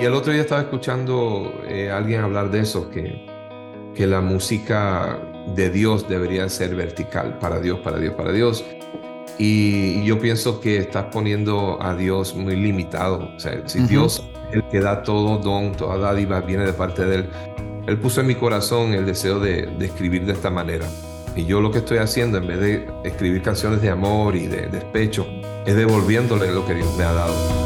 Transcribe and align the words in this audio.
Y 0.00 0.04
el 0.04 0.12
otro 0.12 0.32
día 0.32 0.42
estaba 0.42 0.60
escuchando 0.60 1.62
eh, 1.66 1.90
a 1.90 1.96
alguien 1.96 2.20
hablar 2.20 2.50
de 2.50 2.60
eso, 2.60 2.90
que, 2.90 3.24
que 3.94 4.06
la 4.06 4.20
música 4.20 5.18
de 5.54 5.70
Dios 5.70 6.06
debería 6.06 6.48
ser 6.50 6.74
vertical, 6.74 7.38
para 7.38 7.60
Dios, 7.60 7.78
para 7.78 7.98
Dios, 7.98 8.14
para 8.14 8.30
Dios. 8.30 8.62
Y, 9.38 10.04
yo 10.04 10.18
pienso 10.18 10.60
que 10.60 10.76
estás 10.76 11.06
poniendo 11.06 11.78
a 11.80 11.94
Dios 11.94 12.34
muy 12.34 12.56
limitado. 12.56 13.30
O 13.34 13.40
sea, 13.40 13.66
si 13.66 13.80
Dios 13.80 14.22
el 14.52 14.62
que 14.68 14.80
da 14.80 15.02
todo 15.02 15.38
don, 15.38 15.72
toda 15.72 15.96
dádiva 15.96 16.40
viene 16.40 16.64
de 16.64 16.72
parte 16.74 17.06
de 17.06 17.16
Él, 17.16 17.30
Él 17.86 17.98
puso 17.98 18.20
en 18.20 18.26
mi 18.26 18.34
corazón 18.34 18.92
el 18.92 19.06
deseo 19.06 19.40
de, 19.40 19.66
de 19.66 19.86
escribir 19.86 20.26
de 20.26 20.34
esta 20.34 20.50
manera. 20.50 20.86
Y 21.34 21.46
yo 21.46 21.60
lo 21.60 21.70
que 21.70 21.78
estoy 21.78 21.98
haciendo, 21.98 22.38
en 22.38 22.46
vez 22.46 22.60
de 22.60 22.88
escribir 23.04 23.42
canciones 23.42 23.80
de 23.80 23.90
amor 23.90 24.36
y 24.36 24.46
de 24.46 24.68
despecho, 24.68 25.26
es 25.64 25.74
devolviéndole 25.74 26.52
lo 26.52 26.66
que 26.66 26.74
Dios 26.74 26.96
me 26.96 27.04
ha 27.04 27.12
dado. 27.12 27.65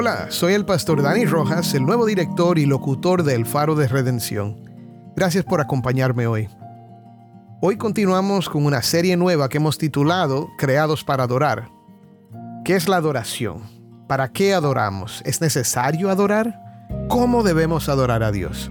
Hola, 0.00 0.28
soy 0.30 0.54
el 0.54 0.64
pastor 0.64 1.02
Dani 1.02 1.26
Rojas, 1.26 1.74
el 1.74 1.84
nuevo 1.84 2.06
director 2.06 2.58
y 2.58 2.64
locutor 2.64 3.22
del 3.22 3.44
Faro 3.44 3.74
de 3.74 3.86
Redención. 3.86 4.56
Gracias 5.14 5.44
por 5.44 5.60
acompañarme 5.60 6.26
hoy. 6.26 6.48
Hoy 7.60 7.76
continuamos 7.76 8.48
con 8.48 8.64
una 8.64 8.80
serie 8.80 9.18
nueva 9.18 9.50
que 9.50 9.58
hemos 9.58 9.76
titulado 9.76 10.48
Creados 10.56 11.04
para 11.04 11.24
Adorar. 11.24 11.68
¿Qué 12.64 12.76
es 12.76 12.88
la 12.88 12.96
adoración? 12.96 13.60
¿Para 14.08 14.32
qué 14.32 14.54
adoramos? 14.54 15.20
¿Es 15.26 15.42
necesario 15.42 16.08
adorar? 16.08 16.58
¿Cómo 17.10 17.42
debemos 17.42 17.90
adorar 17.90 18.22
a 18.22 18.32
Dios? 18.32 18.70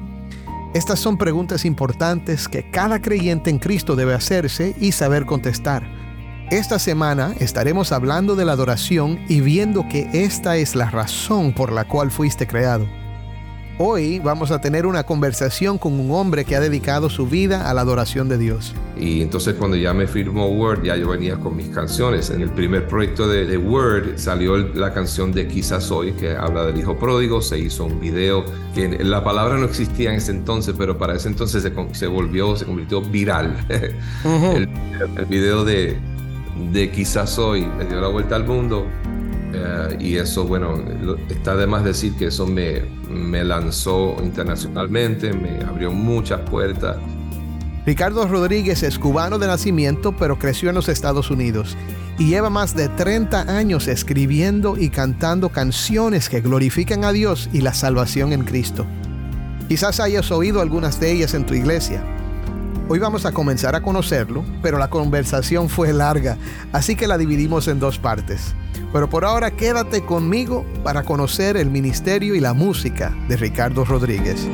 Estas 0.74 0.98
son 0.98 1.20
preguntas 1.20 1.64
importantes 1.64 2.48
que 2.48 2.72
cada 2.72 3.04
creyente 3.04 3.52
en 3.52 3.60
Cristo 3.60 3.96
debe 3.96 4.16
hacerse 4.16 4.76
y 4.80 4.94
saber 4.94 5.28
contestar. 5.28 5.99
Esta 6.52 6.80
semana 6.80 7.36
estaremos 7.40 7.92
hablando 7.92 8.36
de 8.36 8.44
la 8.44 8.54
adoración 8.54 9.20
y 9.30 9.40
viendo 9.40 9.88
que 9.88 10.10
esta 10.14 10.58
es 10.58 10.74
la 10.74 10.90
razón 10.90 11.54
por 11.54 11.72
la 11.72 11.88
cual 11.88 12.10
fuiste 12.10 12.48
creado. 12.48 12.88
Hoy 13.78 14.18
vamos 14.18 14.50
a 14.50 14.60
tener 14.60 14.88
una 14.88 15.04
conversación 15.04 15.78
con 15.78 16.00
un 16.00 16.10
hombre 16.10 16.46
que 16.46 16.56
ha 16.56 16.60
dedicado 16.60 17.12
su 17.12 17.28
vida 17.28 17.70
a 17.70 17.74
la 17.76 17.82
adoración 17.82 18.30
de 18.30 18.40
Dios. 18.40 18.74
Y 18.98 19.22
entonces 19.22 19.54
cuando 19.60 19.78
ya 19.78 19.94
me 19.94 20.08
firmó 20.08 20.48
Word, 20.48 20.86
ya 20.86 20.98
yo 20.98 21.10
venía 21.10 21.38
con 21.38 21.56
mis 21.56 21.70
canciones. 21.70 22.32
En 22.32 22.42
el 22.42 22.50
primer 22.50 22.88
proyecto 22.88 23.28
de, 23.28 23.56
Word 23.56 24.18
salió 24.18 24.58
la 24.58 24.92
canción 24.92 25.32
de 25.32 25.48
Quizás 25.48 25.92
Hoy, 25.92 26.14
que 26.14 26.36
habla 26.36 26.66
del 26.66 26.80
hijo 26.80 26.98
pródigo. 26.98 27.44
Se 27.44 27.60
hizo 27.60 27.86
un 27.86 28.00
video 28.00 28.44
que 28.74 29.04
la 29.04 29.24
palabra 29.24 29.56
no 29.56 29.66
existía 29.66 30.10
en 30.10 30.16
ese 30.16 30.32
entonces, 30.32 30.74
pero 30.76 30.98
para 30.98 31.14
ese 31.14 31.28
entonces 31.28 31.62
se, 31.92 32.08
volvió, 32.08 32.56
se 32.56 32.66
convirtió 32.66 33.02
viral. 33.02 33.56
el 33.70 35.26
video 35.28 35.64
de, 35.64 35.96
de 36.72 36.92
quizás 36.92 37.38
hoy 37.40 37.66
me 37.66 37.86
dio 37.86 38.00
la 38.02 38.08
vuelta 38.08 38.36
al 38.36 38.46
mundo 38.46 38.86
eh, 39.54 39.98
y 40.00 40.16
eso, 40.18 40.46
bueno, 40.46 40.84
está 41.30 41.56
de 41.56 41.66
más 41.66 41.84
decir 41.84 42.14
que 42.16 42.28
eso 42.28 42.46
me, 42.46 42.82
me 43.10 43.44
lanzó 43.44 44.16
internacionalmente, 44.24 45.34
me 45.34 45.64
abrió 45.64 45.92
muchas 45.92 46.42
puertas. 46.42 46.98
Ricardo 47.86 48.28
Rodríguez 48.28 48.84
es 48.84 49.00
cubano 49.00 49.40
de 49.40 49.48
nacimiento, 49.48 50.16
pero 50.16 50.38
creció 50.38 50.70
en 50.70 50.76
los 50.76 50.90
Estados 50.90 51.32
Unidos 51.32 51.76
y 52.20 52.28
lleva 52.28 52.50
más 52.50 52.76
de 52.76 52.90
30 52.90 53.58
años 53.58 53.88
escribiendo 53.88 54.78
y 54.78 54.90
cantando 54.90 55.50
canciones 55.50 56.30
que 56.30 56.42
glorifican 56.42 57.06
a 57.06 57.14
Dios 57.14 57.50
y 57.54 57.62
la 57.62 57.74
salvación 57.74 58.34
en 58.34 58.44
Cristo. 58.44 58.86
Quizás 59.70 60.00
hayas 60.00 60.30
oído 60.30 60.62
algunas 60.62 61.00
de 61.00 61.12
ellas 61.12 61.34
en 61.34 61.46
tu 61.46 61.54
iglesia. 61.54 62.04
Hoy 62.92 62.98
vamos 62.98 63.28
a 63.28 63.32
comenzar 63.32 63.76
a 63.76 63.84
conocerlo, 63.84 64.44
pero 64.64 64.80
la 64.80 64.90
conversación 64.90 65.70
fue 65.70 65.94
larga, 65.94 66.38
así 66.74 66.96
que 66.96 67.08
la 67.08 67.20
dividimos 67.20 67.68
en 67.68 67.80
dos 67.80 68.00
partes. 68.00 68.56
Pero 68.92 69.08
por 69.08 69.26
ahora 69.26 69.52
quédate 69.52 70.04
conmigo 70.04 70.66
para 70.84 71.04
conocer 71.04 71.56
el 71.56 71.70
ministerio 71.70 72.34
y 72.34 72.40
la 72.40 72.54
música 72.54 73.16
de 73.28 73.38
Ricardo 73.38 73.86
Rodríguez. 73.86 74.48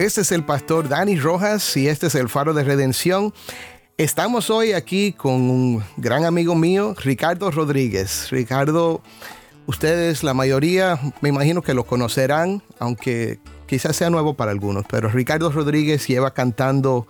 Este 0.00 0.22
es 0.22 0.32
el 0.32 0.44
pastor 0.44 0.88
Dani 0.88 1.16
Rojas 1.20 1.76
y 1.76 1.86
este 1.86 2.08
es 2.08 2.16
el 2.16 2.28
Faro 2.28 2.52
de 2.52 2.64
Redención. 2.64 3.32
Estamos 3.96 4.50
hoy 4.50 4.72
aquí 4.72 5.12
con 5.12 5.34
un 5.34 5.84
gran 5.96 6.24
amigo 6.24 6.56
mío, 6.56 6.96
Ricardo 7.00 7.52
Rodríguez. 7.52 8.28
Ricardo, 8.32 9.00
ustedes, 9.66 10.24
la 10.24 10.34
mayoría, 10.34 10.98
me 11.20 11.28
imagino 11.28 11.62
que 11.62 11.74
lo 11.74 11.84
conocerán, 11.84 12.60
aunque 12.80 13.38
quizás 13.68 13.94
sea 13.94 14.10
nuevo 14.10 14.34
para 14.34 14.50
algunos, 14.50 14.84
pero 14.90 15.08
Ricardo 15.10 15.48
Rodríguez 15.52 16.08
lleva 16.08 16.34
cantando 16.34 17.06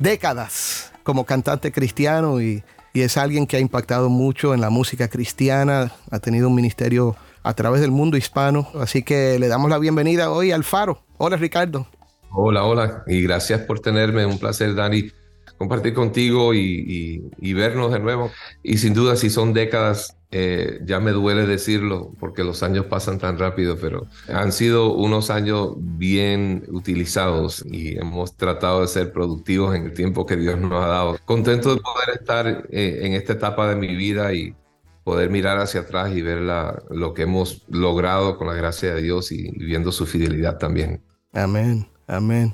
décadas 0.00 0.92
como 1.04 1.24
cantante 1.24 1.70
cristiano 1.70 2.42
y, 2.42 2.64
y 2.92 3.02
es 3.02 3.16
alguien 3.16 3.46
que 3.46 3.58
ha 3.58 3.60
impactado 3.60 4.08
mucho 4.08 4.54
en 4.54 4.60
la 4.60 4.70
música 4.70 5.06
cristiana, 5.06 5.92
ha 6.10 6.18
tenido 6.18 6.48
un 6.48 6.56
ministerio 6.56 7.14
a 7.44 7.54
través 7.54 7.80
del 7.80 7.92
mundo 7.92 8.16
hispano, 8.16 8.66
así 8.80 9.04
que 9.04 9.38
le 9.38 9.46
damos 9.46 9.70
la 9.70 9.78
bienvenida 9.78 10.32
hoy 10.32 10.50
al 10.50 10.64
Faro. 10.64 11.04
Hola 11.16 11.36
Ricardo. 11.36 11.86
Hola, 12.30 12.64
hola, 12.64 13.04
y 13.06 13.22
gracias 13.22 13.60
por 13.60 13.78
tenerme, 13.78 14.26
un 14.26 14.40
placer 14.40 14.74
Dani 14.74 15.12
compartir 15.58 15.94
contigo 15.94 16.54
y, 16.54 17.22
vernos 17.54 17.92
de 17.92 18.00
nuevo. 18.00 18.30
Y 18.62 18.78
sin 18.78 18.94
duda, 18.94 19.16
si 19.16 19.30
son 19.30 19.52
décadas, 19.52 20.16
eh, 20.30 20.80
ya 20.84 20.98
me 20.98 21.12
duele 21.12 21.46
decirlo 21.46 22.12
porque 22.18 22.42
los 22.42 22.62
años 22.62 22.86
pasan 22.86 23.18
tan 23.18 23.38
rápido, 23.38 23.78
pero 23.80 24.06
han 24.28 24.52
sido 24.52 24.92
unos 24.94 25.30
años 25.30 25.74
bien 25.76 26.64
utilizados 26.68 27.64
y 27.70 27.96
hemos 27.96 28.36
tratado 28.36 28.80
de 28.80 28.88
ser 28.88 29.12
productivos 29.12 29.74
en 29.76 29.84
el 29.84 29.92
tiempo 29.92 30.26
que 30.26 30.36
Dios 30.36 30.58
nos 30.58 30.72
ha 30.72 30.88
dado. 30.88 31.18
Contento 31.24 31.74
de 31.74 31.80
poder 31.80 32.18
estar 32.20 32.66
eh, 32.70 33.00
en 33.02 33.12
esta 33.12 33.34
etapa 33.34 33.68
de 33.68 33.76
mi 33.76 33.94
vida 33.94 34.32
y 34.34 34.54
poder 35.04 35.30
mirar 35.30 35.58
hacia 35.58 35.82
atrás 35.82 36.16
y 36.16 36.22
ver 36.22 36.40
la, 36.40 36.82
lo 36.90 37.14
que 37.14 37.22
hemos 37.22 37.62
logrado 37.68 38.36
con 38.36 38.48
la 38.48 38.54
gracia 38.54 38.94
de 38.94 39.02
Dios 39.02 39.30
y 39.30 39.50
viendo 39.50 39.92
su 39.92 40.06
fidelidad 40.06 40.58
también. 40.58 41.00
Amén, 41.32 41.86
amén. 42.06 42.52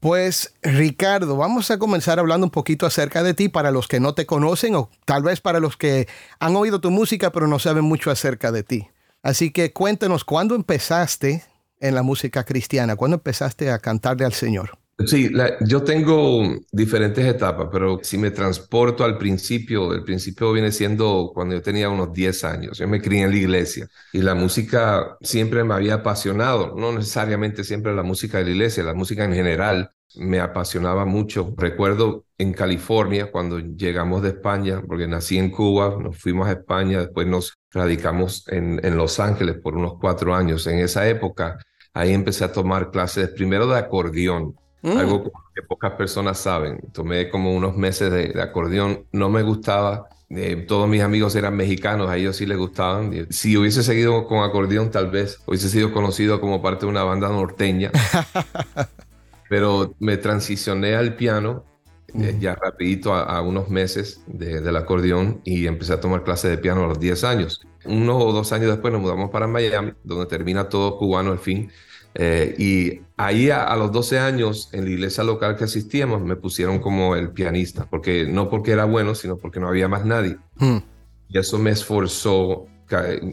Pues 0.00 0.54
Ricardo, 0.62 1.36
vamos 1.36 1.70
a 1.70 1.78
comenzar 1.78 2.18
hablando 2.18 2.46
un 2.46 2.50
poquito 2.50 2.86
acerca 2.86 3.22
de 3.22 3.34
ti 3.34 3.50
para 3.50 3.70
los 3.70 3.86
que 3.86 4.00
no 4.00 4.14
te 4.14 4.24
conocen 4.24 4.74
o 4.74 4.88
tal 5.04 5.22
vez 5.22 5.42
para 5.42 5.60
los 5.60 5.76
que 5.76 6.08
han 6.38 6.56
oído 6.56 6.80
tu 6.80 6.90
música 6.90 7.30
pero 7.32 7.46
no 7.46 7.58
saben 7.58 7.84
mucho 7.84 8.10
acerca 8.10 8.50
de 8.50 8.62
ti. 8.62 8.88
Así 9.22 9.50
que 9.50 9.74
cuéntanos, 9.74 10.24
¿cuándo 10.24 10.54
empezaste 10.54 11.44
en 11.80 11.94
la 11.94 12.02
música 12.02 12.44
cristiana? 12.44 12.96
¿Cuándo 12.96 13.16
empezaste 13.16 13.70
a 13.70 13.78
cantarle 13.78 14.24
al 14.24 14.32
Señor? 14.32 14.79
Sí, 15.06 15.30
yo 15.60 15.82
tengo 15.82 16.42
diferentes 16.72 17.24
etapas, 17.24 17.68
pero 17.72 18.00
si 18.02 18.18
me 18.18 18.30
transporto 18.30 19.04
al 19.04 19.18
principio, 19.18 19.92
el 19.92 20.02
principio 20.04 20.52
viene 20.52 20.72
siendo 20.72 21.30
cuando 21.34 21.54
yo 21.54 21.62
tenía 21.62 21.88
unos 21.88 22.12
10 22.12 22.44
años. 22.44 22.78
Yo 22.78 22.88
me 22.88 23.00
crié 23.00 23.22
en 23.22 23.30
la 23.30 23.36
iglesia 23.36 23.88
y 24.12 24.20
la 24.20 24.34
música 24.34 25.16
siempre 25.20 25.64
me 25.64 25.74
había 25.74 25.94
apasionado, 25.94 26.74
no 26.76 26.92
necesariamente 26.92 27.64
siempre 27.64 27.94
la 27.94 28.02
música 28.02 28.38
de 28.38 28.44
la 28.44 28.50
iglesia, 28.50 28.82
la 28.82 28.94
música 28.94 29.24
en 29.24 29.32
general 29.32 29.92
me 30.16 30.40
apasionaba 30.40 31.04
mucho. 31.04 31.54
Recuerdo 31.56 32.24
en 32.36 32.52
California 32.52 33.30
cuando 33.30 33.58
llegamos 33.58 34.22
de 34.22 34.30
España, 34.30 34.82
porque 34.86 35.06
nací 35.06 35.38
en 35.38 35.50
Cuba, 35.50 35.96
nos 36.00 36.18
fuimos 36.18 36.48
a 36.48 36.52
España, 36.52 37.00
después 37.00 37.26
nos 37.26 37.54
radicamos 37.70 38.46
en, 38.48 38.80
en 38.84 38.96
Los 38.96 39.20
Ángeles 39.20 39.56
por 39.62 39.76
unos 39.76 39.94
cuatro 40.00 40.34
años. 40.34 40.66
En 40.66 40.78
esa 40.80 41.08
época, 41.08 41.58
ahí 41.94 42.12
empecé 42.12 42.44
a 42.44 42.52
tomar 42.52 42.90
clases 42.90 43.28
primero 43.30 43.66
de 43.66 43.78
acordeón 43.78 44.56
Mm. 44.82 44.96
Algo 44.96 45.24
que 45.54 45.62
pocas 45.62 45.92
personas 45.92 46.38
saben. 46.38 46.80
Tomé 46.92 47.28
como 47.28 47.54
unos 47.54 47.76
meses 47.76 48.10
de, 48.10 48.40
acordeón. 48.40 49.04
No 49.12 49.28
me 49.28 49.42
gustaba. 49.42 50.08
Eh, 50.30 50.64
todos 50.68 50.88
mis 50.88 51.02
amigos 51.02 51.34
eran 51.34 51.56
mexicanos, 51.56 52.08
a 52.08 52.16
ellos 52.16 52.36
sí 52.36 52.46
les 52.46 52.56
gustaban. 52.56 53.26
Si 53.30 53.56
hubiese 53.56 53.82
seguido 53.82 54.26
con 54.28 54.44
acordeón, 54.44 54.90
tal 54.90 55.10
vez 55.10 55.40
hubiese 55.46 55.68
sido 55.68 55.92
conocido 55.92 56.40
como 56.40 56.62
parte 56.62 56.86
de 56.86 56.90
una 56.92 57.02
banda 57.02 57.28
norteña. 57.28 57.90
Pero 59.48 59.94
me 59.98 60.16
transicioné 60.16 60.94
al 60.94 61.16
piano 61.16 61.64
eh, 62.14 62.36
ya 62.40 62.54
rapidito 62.54 63.14
a, 63.14 63.40
unos 63.42 63.68
meses 63.68 64.22
del 64.26 64.76
acordeón 64.76 65.40
y 65.44 65.66
empecé 65.66 65.92
a 65.92 66.00
tomar 66.00 66.24
clases 66.24 66.50
de 66.50 66.58
piano 66.58 66.84
a 66.84 66.88
los 66.88 67.00
10 67.00 67.24
años. 67.24 67.60
Uno 67.84 68.18
o 68.18 68.32
dos 68.32 68.52
años 68.52 68.70
después 68.70 68.92
nos 68.92 69.02
mudamos 69.02 69.30
para 69.30 69.46
Miami, 69.46 69.92
donde 70.04 70.26
termina 70.26 70.68
todo 70.68 70.98
cubano 70.98 71.32
al 71.32 71.38
fin. 71.38 71.70
Eh, 72.14 72.54
y 72.58 73.00
ahí 73.16 73.50
a, 73.50 73.74
los 73.76 73.92
12 73.92 74.18
años, 74.18 74.68
en 74.72 74.84
la 74.84 74.90
iglesia 74.90 75.24
local 75.24 75.56
que 75.56 75.64
asistíamos, 75.64 76.22
me 76.22 76.36
pusieron 76.36 76.78
como 76.78 77.14
el 77.16 77.30
pianista, 77.30 77.86
porque 77.88 78.26
no 78.26 78.48
porque 78.48 78.72
era 78.72 78.84
bueno, 78.84 79.14
sino 79.14 79.36
porque 79.36 79.60
no 79.60 79.68
había 79.68 79.88
más 79.88 80.04
nadie. 80.04 80.36
Hmm. 80.56 80.78
Y 81.28 81.38
eso 81.38 81.58
me 81.58 81.70
esforzó, 81.70 82.66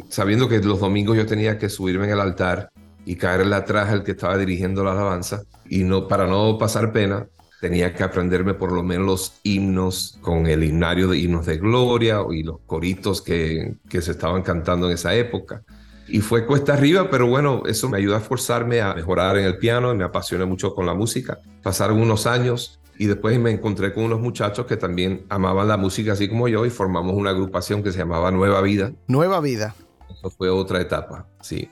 sabiendo 0.09 0.47
que 0.47 0.59
los 0.59 0.79
domingos 0.79 1.17
yo 1.17 1.25
tenía 1.25 1.57
que 1.57 1.69
subirme 1.69 2.05
en 2.05 2.11
el 2.11 2.19
altar 2.19 2.69
y 3.05 3.15
caerle 3.15 3.55
atrás 3.55 3.89
al 3.89 4.03
que 4.03 4.11
estaba 4.11 4.37
dirigiendo 4.37 4.83
la 4.83 4.91
alabanza, 4.91 5.41
y 5.67 5.83
no, 5.83 6.07
para 6.07 6.27
no 6.27 6.57
pasar 6.57 6.91
pena, 6.91 7.27
tenía 7.59 7.93
que 7.93 8.03
aprenderme 8.03 8.53
por 8.53 8.71
lo 8.71 8.83
menos 8.83 9.05
los 9.07 9.33
himnos 9.43 10.19
con 10.21 10.45
el 10.45 10.63
himnario 10.63 11.07
de 11.07 11.17
himnos 11.17 11.45
de 11.47 11.57
gloria 11.57 12.19
y 12.29 12.43
los 12.43 12.59
coritos 12.65 13.21
que, 13.21 13.77
que 13.89 14.01
se 14.01 14.11
estaban 14.11 14.43
cantando 14.43 14.87
en 14.87 14.93
esa 14.93 15.15
época. 15.15 15.63
Y 16.07 16.21
fue 16.21 16.45
cuesta 16.45 16.73
arriba, 16.73 17.09
pero 17.09 17.27
bueno, 17.27 17.63
eso 17.65 17.89
me 17.89 17.97
ayudó 17.97 18.15
a 18.15 18.19
forzarme 18.19 18.81
a 18.81 18.93
mejorar 18.93 19.37
en 19.37 19.45
el 19.45 19.57
piano 19.57 19.93
y 19.93 19.97
me 19.97 20.03
apasioné 20.03 20.45
mucho 20.45 20.73
con 20.73 20.85
la 20.85 20.93
música. 20.93 21.39
Pasaron 21.61 21.99
unos 21.99 22.25
años 22.27 22.79
y 22.97 23.05
después 23.07 23.37
me 23.39 23.51
encontré 23.51 23.93
con 23.93 24.05
unos 24.05 24.19
muchachos 24.19 24.65
que 24.65 24.77
también 24.77 25.25
amaban 25.29 25.67
la 25.67 25.77
música 25.77 26.13
así 26.13 26.27
como 26.27 26.47
yo 26.47 26.65
y 26.65 26.69
formamos 26.69 27.15
una 27.15 27.31
agrupación 27.31 27.83
que 27.83 27.91
se 27.91 27.99
llamaba 27.99 28.31
Nueva 28.31 28.61
Vida. 28.61 28.93
Nueva 29.07 29.39
Vida. 29.41 29.75
Eso 30.09 30.29
fue 30.29 30.49
otra 30.49 30.81
etapa, 30.81 31.27
sí. 31.41 31.69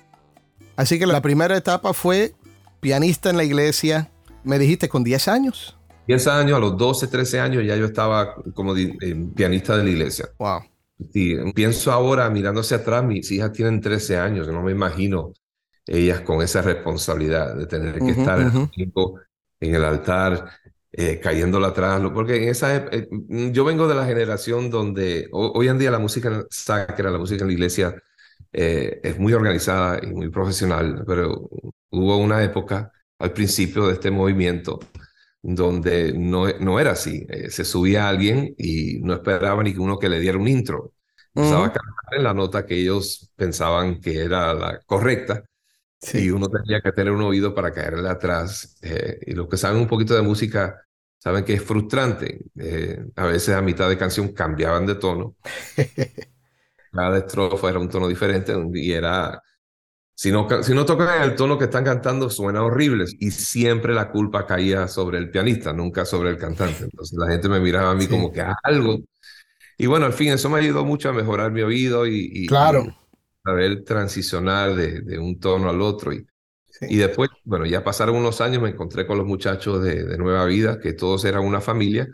Así 0.75 0.99
que 0.99 1.05
la 1.05 1.21
primera 1.21 1.55
etapa 1.55 1.93
fue 1.93 2.33
pianista 2.81 3.29
en 3.29 3.37
la 3.37 3.43
iglesia, 3.43 4.11
me 4.43 4.59
dijiste 4.59 4.89
con 4.89 5.03
10 5.03 5.27
años. 5.29 5.77
10 6.07 6.27
años, 6.27 6.57
a 6.57 6.59
los 6.59 6.77
12, 6.77 7.07
13 7.07 7.39
años 7.39 7.63
ya 7.65 7.75
yo 7.75 7.85
estaba 7.85 8.35
como 8.53 8.75
eh, 8.75 8.91
pianista 9.35 9.77
de 9.77 9.83
la 9.83 9.89
iglesia. 9.89 10.29
Wow. 10.37 10.61
Sí, 11.11 11.35
pienso 11.53 11.91
ahora 11.91 12.29
mirando 12.29 12.61
hacia 12.61 12.77
atrás, 12.77 13.03
mis 13.03 13.29
hijas 13.31 13.51
tienen 13.51 13.81
13 13.81 14.17
años, 14.17 14.47
no 14.47 14.63
me 14.63 14.71
imagino 14.71 15.33
ellas 15.85 16.21
con 16.21 16.41
esa 16.41 16.61
responsabilidad 16.61 17.55
de 17.55 17.67
tener 17.67 17.99
que 17.99 18.11
estar 18.11 18.39
en 19.59 19.75
el 19.75 19.83
altar, 19.83 20.49
eh, 20.91 21.19
cayéndola 21.19 21.67
atrás, 21.67 22.01
porque 22.13 22.37
en 22.37 22.49
esa 22.49 22.75
eh, 22.77 23.07
yo 23.51 23.65
vengo 23.65 23.87
de 23.87 23.95
la 23.95 24.05
generación 24.05 24.69
donde 24.69 25.27
hoy 25.31 25.67
en 25.67 25.77
día 25.77 25.91
la 25.91 25.99
música 25.99 26.45
sacra, 26.49 27.11
la 27.11 27.17
música 27.17 27.43
en 27.43 27.47
la 27.47 27.53
iglesia 27.53 28.01
eh, 28.53 29.01
es 29.03 29.19
muy 29.19 29.33
organizada 29.33 29.99
y 30.01 30.07
muy 30.07 30.29
profesional, 30.29 31.03
pero 31.05 31.49
hubo 31.89 32.17
una 32.17 32.41
época 32.43 32.93
al 33.19 33.33
principio 33.33 33.87
de 33.87 33.93
este 33.93 34.09
movimiento 34.09 34.79
donde 35.53 36.13
no, 36.13 36.47
no 36.59 36.79
era 36.79 36.91
así. 36.91 37.25
Eh, 37.29 37.49
se 37.51 37.65
subía 37.65 38.09
alguien 38.09 38.55
y 38.57 38.99
no 39.01 39.13
esperaba 39.13 39.61
ni 39.63 39.73
que 39.73 39.79
uno 39.79 39.99
que 39.99 40.09
le 40.09 40.19
diera 40.19 40.37
un 40.37 40.47
intro. 40.47 40.93
Empezaba 41.33 41.67
a 41.67 41.73
cantar 41.73 42.13
en 42.17 42.23
la 42.23 42.33
nota 42.33 42.65
que 42.65 42.75
ellos 42.75 43.29
pensaban 43.35 43.99
que 44.01 44.19
era 44.23 44.53
la 44.53 44.79
correcta. 44.85 45.43
Y 46.13 46.29
uno 46.29 46.47
tenía 46.49 46.81
que 46.81 46.91
tener 46.91 47.11
un 47.13 47.21
oído 47.21 47.53
para 47.53 47.71
caerle 47.71 48.09
atrás. 48.09 48.77
Eh, 48.81 49.19
y 49.27 49.33
los 49.33 49.47
que 49.47 49.57
saben 49.57 49.81
un 49.81 49.87
poquito 49.87 50.15
de 50.15 50.21
música 50.21 50.81
saben 51.19 51.43
que 51.45 51.53
es 51.55 51.63
frustrante. 51.63 52.39
Eh, 52.55 53.05
a 53.15 53.25
veces 53.25 53.55
a 53.55 53.61
mitad 53.61 53.89
de 53.89 53.97
canción 53.97 54.29
cambiaban 54.33 54.85
de 54.85 54.95
tono. 54.95 55.35
Cada 56.91 57.17
estrofa 57.19 57.69
era 57.69 57.79
un 57.79 57.89
tono 57.89 58.07
diferente 58.07 58.53
y 58.73 58.91
era 58.93 59.41
si 60.17 60.31
no, 60.31 60.47
si 60.63 60.73
no 60.73 60.85
tocan 60.85 61.23
el 61.23 61.35
tono 61.35 61.57
que 61.57 61.65
están 61.65 61.83
cantando, 61.83 62.29
suena 62.29 62.63
horrible. 62.63 63.03
Y 63.19 63.31
siempre 63.31 63.93
la 63.93 64.09
culpa 64.09 64.47
caía 64.47 64.87
sobre 64.87 65.17
el 65.17 65.29
pianista, 65.29 65.73
nunca 65.73 66.05
sobre 66.05 66.29
el 66.29 66.37
cantante. 66.37 66.85
Entonces 66.85 67.19
la 67.19 67.27
gente 67.27 67.49
me 67.49 67.59
miraba 67.59 67.91
a 67.91 67.95
mí 67.95 68.07
como 68.07 68.31
que 68.31 68.41
algo. 68.63 68.99
Y 69.77 69.87
bueno, 69.87 70.05
al 70.05 70.13
fin, 70.13 70.31
eso 70.31 70.49
me 70.49 70.59
ayudó 70.59 70.85
mucho 70.85 71.09
a 71.09 71.13
mejorar 71.13 71.51
mi 71.51 71.63
oído 71.63 72.07
y, 72.07 72.47
claro. 72.47 72.85
saber 73.43 73.83
transicionar 73.83 74.73
de, 74.73 75.01
de, 75.01 75.19
un 75.19 75.37
tono 75.37 75.69
al 75.69 75.81
otro. 75.81 76.13
Y, 76.13 76.25
y 76.79 76.95
después, 76.95 77.29
bueno, 77.43 77.65
ya 77.65 77.83
pasaron 77.83 78.15
unos 78.15 78.39
años, 78.39 78.63
me 78.63 78.69
encontré 78.69 79.05
con 79.05 79.17
los 79.17 79.27
muchachos 79.27 79.83
de, 79.83 80.05
de 80.05 80.17
Nueva 80.17 80.45
Vida, 80.45 80.79
que 80.79 80.93
todos 80.93 81.25
eran 81.25 81.43
una 81.43 81.59
familia, 81.59 82.07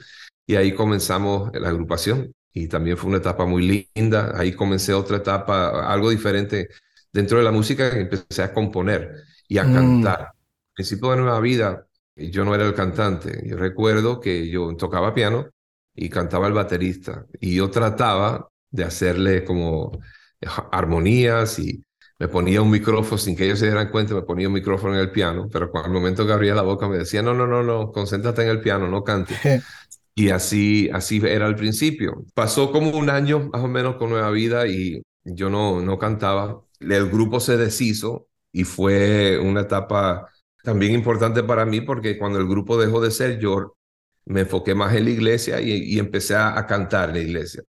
y 0.47 0.56
ahí 0.56 0.74
comenzamos 0.74 1.51
la 1.54 1.69
agrupación. 1.69 2.33
Y 2.51 2.68
también 2.68 2.97
fue 2.97 3.09
una 3.09 3.19
etapa 3.19 3.45
muy 3.45 3.86
linda. 3.95 4.33
Ahí 4.36 4.54
comencé 4.54 4.92
otra 4.92 5.18
etapa, 5.18 5.88
algo 5.88 6.09
diferente 6.09 6.69
dentro 7.11 7.37
de 7.37 7.43
la 7.43 7.51
música 7.51 7.89
empecé 7.89 8.43
a 8.43 8.53
componer 8.53 9.23
y 9.47 9.57
a 9.57 9.63
mm. 9.63 9.73
cantar. 9.73 10.19
Al 10.21 10.73
principio 10.73 11.11
de 11.11 11.17
Nueva 11.17 11.39
Vida, 11.39 11.87
yo 12.15 12.45
no 12.45 12.55
era 12.55 12.65
el 12.65 12.73
cantante. 12.73 13.43
Yo 13.45 13.57
recuerdo 13.57 14.19
que 14.19 14.49
yo 14.49 14.75
tocaba 14.75 15.13
piano 15.13 15.49
y 15.93 16.09
cantaba 16.09 16.47
el 16.47 16.53
baterista. 16.53 17.25
Y 17.39 17.55
yo 17.55 17.69
trataba 17.69 18.49
de 18.69 18.83
hacerle 18.83 19.43
como 19.43 19.99
armonías 20.71 21.59
y 21.59 21.83
me 22.17 22.27
ponía 22.27 22.61
un 22.61 22.69
micrófono 22.69 23.17
sin 23.17 23.35
que 23.35 23.45
ellos 23.45 23.59
se 23.59 23.65
dieran 23.65 23.89
cuenta, 23.89 24.13
me 24.13 24.21
ponía 24.21 24.47
un 24.47 24.53
micrófono 24.53 24.93
en 24.93 24.99
el 24.99 25.11
piano, 25.11 25.49
pero 25.51 25.71
al 25.73 25.91
momento 25.91 26.25
que 26.25 26.31
abría 26.31 26.53
la 26.53 26.61
boca 26.61 26.87
me 26.87 26.99
decía, 26.99 27.23
no, 27.23 27.33
no, 27.33 27.47
no, 27.47 27.63
no, 27.63 27.91
concéntrate 27.91 28.43
en 28.43 28.49
el 28.49 28.61
piano, 28.61 28.87
no 28.87 29.03
cantes. 29.03 29.37
y 30.15 30.29
así, 30.29 30.89
así 30.93 31.19
era 31.25 31.47
al 31.47 31.55
principio. 31.55 32.23
Pasó 32.35 32.71
como 32.71 32.91
un 32.91 33.09
año 33.09 33.49
más 33.51 33.63
o 33.63 33.67
menos 33.67 33.95
con 33.95 34.11
Nueva 34.11 34.29
Vida 34.29 34.67
y 34.67 35.01
yo 35.23 35.50
no, 35.50 35.81
no 35.81 35.97
cantaba 35.97 36.63
el 36.81 37.09
grupo 37.09 37.39
se 37.39 37.57
deshizo 37.57 38.27
y 38.51 38.63
fue 38.63 39.39
una 39.39 39.62
etapa 39.62 40.27
también 40.63 40.94
importante 40.94 41.44
para 41.44 41.65
mí 41.65 41.81
porque 41.81 42.18
cuando 42.18 42.39
el 42.39 42.47
grupo 42.47 42.79
dejó 42.79 43.01
de 43.01 43.12
ser, 43.12 43.39
yo 43.39 43.75
me 44.25 44.41
enfoqué 44.41 44.75
más 44.75 44.94
en 44.95 45.06
la 45.06 45.12
iglesia 45.12 45.62
y, 45.62 45.97
empecé 45.97 46.35
a, 46.35 46.65
cantar 46.68 47.09
en 47.09 47.15
la 47.15 47.21
iglesia. 47.21 47.63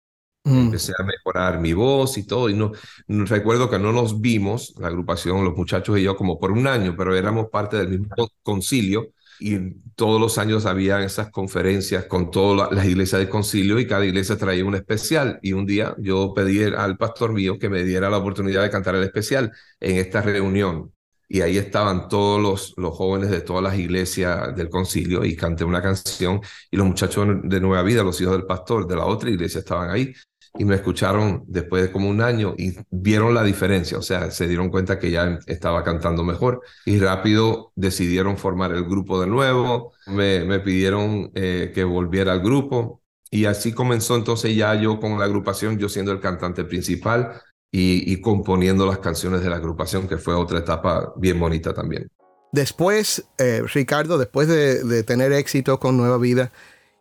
Mm. 0.44 0.60
Empecé 0.66 0.94
a 0.98 1.04
mejorar 1.04 1.60
mi 1.60 1.74
voz 1.74 2.18
y 2.18 2.26
todo. 2.26 2.50
Y 2.50 2.54
no, 2.54 2.72
recuerdo 3.08 3.70
que 3.70 3.80
no 3.80 3.92
nos 3.92 4.20
vimos, 4.20 4.74
la 4.78 4.88
agrupación, 4.88 5.44
los 5.46 5.56
muchachos 5.56 5.98
y 5.98 6.04
yo, 6.04 6.18
como 6.18 6.40
por 6.40 6.52
un 6.52 6.68
año, 6.68 6.96
pero 6.98 7.16
éramos 7.16 7.50
parte 7.50 7.78
del 7.78 7.90
mismo 7.90 8.30
concilio 8.44 9.14
y 9.42 9.82
todos 9.96 10.22
los 10.22 10.38
años 10.38 10.68
había 10.68 11.04
esas 11.04 11.32
conferencias 11.32 12.06
con 12.06 12.30
todas 12.30 12.72
las 12.72 12.86
iglesias 12.86 13.20
del 13.20 13.30
concilio 13.30 13.80
y 13.80 13.88
cada 13.88 14.06
iglesia 14.06 14.38
traía 14.38 14.64
un 14.64 14.76
especial. 14.76 15.40
Y 15.42 15.54
un 15.54 15.66
día 15.66 15.96
yo 15.98 16.34
pedí 16.34 16.64
al 16.64 16.96
pastor 16.98 17.34
mío 17.34 17.58
que 17.60 17.68
me 17.70 17.84
diera 17.84 18.10
la 18.10 18.18
oportunidad 18.20 18.62
de 18.62 18.70
cantar 18.70 18.96
el 18.96 19.04
especial 19.04 19.52
en 19.80 19.98
esta 19.98 20.22
reunión. 20.22 20.94
Y 21.28 21.42
ahí 21.42 21.58
estaban 21.58 22.08
todos 22.08 22.40
los, 22.42 22.74
los 22.78 22.96
jóvenes 22.96 23.32
de 23.32 23.42
todas 23.42 23.64
las 23.64 23.78
iglesias 23.80 24.56
del 24.56 24.70
concilio 24.70 25.26
y 25.26 25.36
canté 25.36 25.64
una 25.64 25.82
canción 25.82 26.42
y 26.70 26.78
los 26.78 26.86
muchachos 26.86 27.28
de 27.44 27.60
Nueva 27.60 27.84
Vida, 27.84 28.04
los 28.04 28.20
hijos 28.22 28.34
del 28.34 28.46
pastor 28.46 28.86
de 28.86 28.96
la 28.96 29.06
otra 29.06 29.30
iglesia 29.30 29.60
estaban 29.60 29.90
ahí 29.90 30.14
y 30.58 30.66
me 30.66 30.76
escucharon 30.76 31.44
después 31.48 31.84
de 31.84 31.92
como 31.92 32.10
un 32.10 32.22
año 32.22 32.54
y 32.58 32.76
vieron 32.90 33.34
la 33.34 33.44
diferencia, 33.44 33.98
o 33.98 34.02
sea, 34.02 34.32
se 34.32 34.48
dieron 34.48 34.70
cuenta 34.70 35.00
que 35.00 35.12
ya 35.12 35.40
estaba 35.48 35.84
cantando 35.84 36.24
mejor 36.24 36.62
y 36.86 37.00
rápido 37.00 37.72
decidieron 37.76 38.38
formar 38.38 38.72
el 38.74 38.84
grupo 38.84 39.22
de 39.22 39.28
nuevo, 39.28 39.94
me, 40.08 40.44
me 40.44 40.60
pidieron 40.60 41.32
eh, 41.36 41.72
que 41.74 41.84
volviera 41.84 42.34
al 42.34 42.42
grupo 42.42 43.02
y 43.30 43.46
así 43.46 43.72
comenzó 43.72 44.16
entonces 44.16 44.56
ya 44.56 44.76
yo 44.76 45.00
con 45.00 45.18
la 45.18 45.26
agrupación, 45.26 45.78
yo 45.80 45.88
siendo 45.88 46.12
el 46.12 46.20
cantante 46.20 46.66
principal 46.66 47.42
y, 47.74 48.20
componiendo 48.20 48.86
las 48.86 49.00
canciones 49.00 49.42
de 49.42 49.50
la 49.50 49.56
agrupación, 49.56 50.06
que 50.06 50.18
fue 50.18 50.34
otra 50.34 50.60
etapa 50.60 51.14
bien 51.16 51.40
bonita 51.40 51.74
también. 51.74 52.10
Después, 52.52 53.24
eh, 53.38 53.64
Ricardo, 53.74 54.18
después 54.18 54.50
de, 54.50 54.84
de 54.84 55.04
tener 55.04 55.32
éxito 55.32 55.80
con 55.80 55.96
Nueva 55.96 56.18
Vida, 56.18 56.52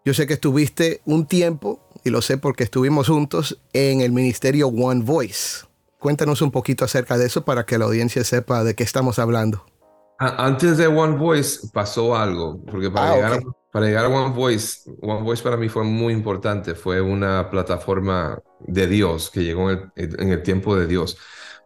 yo 0.04 0.14
sé 0.14 0.28
que 0.28 0.34
estuviste 0.34 1.00
un 1.06 1.26
tiempo 1.26 1.89
y 2.04 2.10
lo 2.10 2.22
sé 2.22 2.38
porque 2.38 2.64
estuvimos 2.64 3.08
juntos 3.08 3.60
en 3.72 4.00
el 4.00 4.12
ministerio 4.12 4.68
One 4.68 5.02
Voice. 5.04 5.66
Cuéntanos 5.98 6.40
un 6.42 6.50
poquito 6.50 6.84
acerca 6.84 7.18
de 7.18 7.26
eso 7.26 7.44
para 7.44 7.64
que 7.66 7.78
la 7.78 7.84
audiencia 7.84 8.24
sepa 8.24 8.64
de 8.64 8.74
qué 8.74 8.84
estamos 8.84 9.18
hablando. 9.18 9.64
Antes 10.18 10.76
de 10.76 10.86
One 10.86 11.16
Voice 11.16 11.68
pasó 11.72 12.16
algo, 12.16 12.62
porque 12.70 12.90
para, 12.90 13.12
ah, 13.12 13.14
llegar, 13.14 13.32
a, 13.34 13.40
para 13.72 13.86
llegar 13.86 14.04
a 14.04 14.08
One 14.08 14.34
Voice, 14.34 14.90
One 15.00 15.22
Voice 15.22 15.42
para 15.42 15.56
mí 15.56 15.68
fue 15.68 15.84
muy 15.84 16.12
importante, 16.12 16.74
fue 16.74 17.00
una 17.00 17.48
plataforma 17.50 18.38
de 18.60 18.86
Dios 18.86 19.30
que 19.30 19.44
llegó 19.44 19.70
en 19.70 19.90
el, 19.96 20.20
en 20.20 20.28
el 20.28 20.42
tiempo 20.42 20.76
de 20.76 20.86
Dios, 20.86 21.16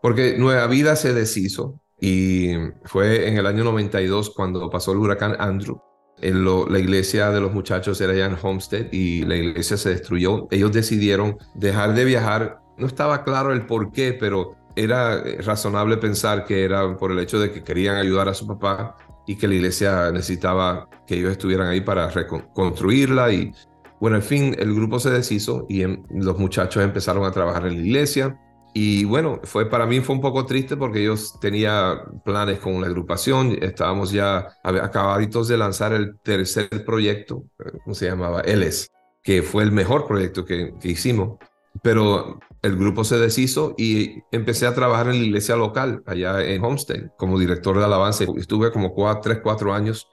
porque 0.00 0.37
Nueva 0.38 0.67
Vida 0.69 0.95
se 0.95 1.12
deshizo 1.12 1.81
y 2.00 2.53
fue 2.85 3.29
en 3.29 3.38
el 3.38 3.47
año 3.47 3.64
92 3.64 4.31
cuando 4.31 4.71
pasó 4.71 4.93
el 4.93 4.99
huracán 4.99 5.37
Andrew 5.38 5.81
la 6.21 6.78
iglesia 6.78 7.30
de 7.30 7.40
los 7.40 7.52
muchachos 7.52 8.00
era 8.00 8.14
ya 8.14 8.26
en 8.26 8.37
Homestead 8.40 8.87
y 8.92 9.23
la 9.23 9.37
iglesia 9.37 9.76
se 9.76 9.90
destruyó. 9.90 10.49
Ellos 10.50 10.73
decidieron 10.73 11.37
dejar 11.54 11.94
de 11.94 12.04
viajar. 12.04 12.61
No 12.78 12.87
estaba 12.87 13.25
claro 13.25 13.52
el 13.52 13.66
por 13.66 13.92
qué, 13.92 14.12
pero 14.12 14.56
era 14.76 15.23
razonable 15.40 15.97
pensar 15.97 16.44
que 16.44 16.64
era 16.64 16.97
por 16.97 17.12
el 17.12 17.18
hecho 17.18 17.38
de 17.38 17.52
que 17.52 17.62
querían 17.62 17.97
ayudar 17.97 18.28
a 18.28 18.35
su 18.35 18.47
papá 18.47 18.97
y 19.26 19.37
que 19.37 19.49
la 19.49 19.54
iglesia 19.54 20.11
necesitaba 20.11 20.88
que 21.06 21.16
ellos 21.16 21.33
estuvieran 21.33 21.68
ahí 21.68 21.80
para 21.80 22.09
reconstruirla 22.11 23.33
y 23.33 23.52
bueno, 24.00 24.16
en 24.16 24.23
fin, 24.23 24.56
el 24.59 24.75
grupo 24.75 24.99
se 24.99 25.11
deshizo 25.11 25.64
y 25.68 25.83
em, 25.83 26.02
los 26.11 26.38
muchachos 26.38 26.83
empezaron 26.83 27.25
a 27.25 27.30
trabajar 27.30 27.66
en 27.66 27.76
la 27.76 27.80
iglesia. 27.80 28.38
Y 28.76 29.04
bueno, 29.04 29.40
fue 29.45 29.71
para 29.71 29.87
mí 29.87 30.00
fue 30.00 30.16
un 30.16 30.21
poco 30.21 30.45
triste 30.47 30.76
porque 30.76 31.00
ellos 31.00 31.38
tenía 31.40 32.02
planes 32.25 32.59
con 32.59 32.81
la 32.81 32.88
agrupación, 32.88 33.57
estábamos 33.62 34.11
ya 34.11 34.49
acabaditos 34.64 35.47
de 35.47 35.57
lanzar 35.57 35.93
el 35.93 36.19
tercer 36.25 36.85
proyecto, 36.85 37.45
¿cómo 37.85 37.95
se 37.95 38.07
llamaba? 38.07 38.40
Eles, 38.40 38.90
que 39.23 39.43
fue 39.43 39.62
el 39.62 39.71
mejor 39.71 40.09
proyecto 40.09 40.45
que, 40.45 40.75
que 40.81 40.88
hicimos. 40.88 41.38
Pero 41.83 42.40
el 42.62 42.76
grupo 42.76 43.04
se 43.04 43.19
deshizo 43.19 43.75
y 43.76 44.23
empecé 44.33 44.66
a 44.66 44.75
trabajar 44.75 45.09
en 45.09 45.19
la 45.19 45.25
iglesia 45.25 45.57
local, 45.57 46.02
allá 46.07 46.43
en 46.43 46.64
Homestead, 46.64 47.11
como 47.16 47.38
director 47.38 47.78
de 47.78 47.85
alabanza. 47.85 48.25
Estuve 48.37 48.73
como 48.73 48.93
cuatro, 48.93 49.23
tres, 49.23 49.40
cuatro 49.43 49.73
años 49.73 50.09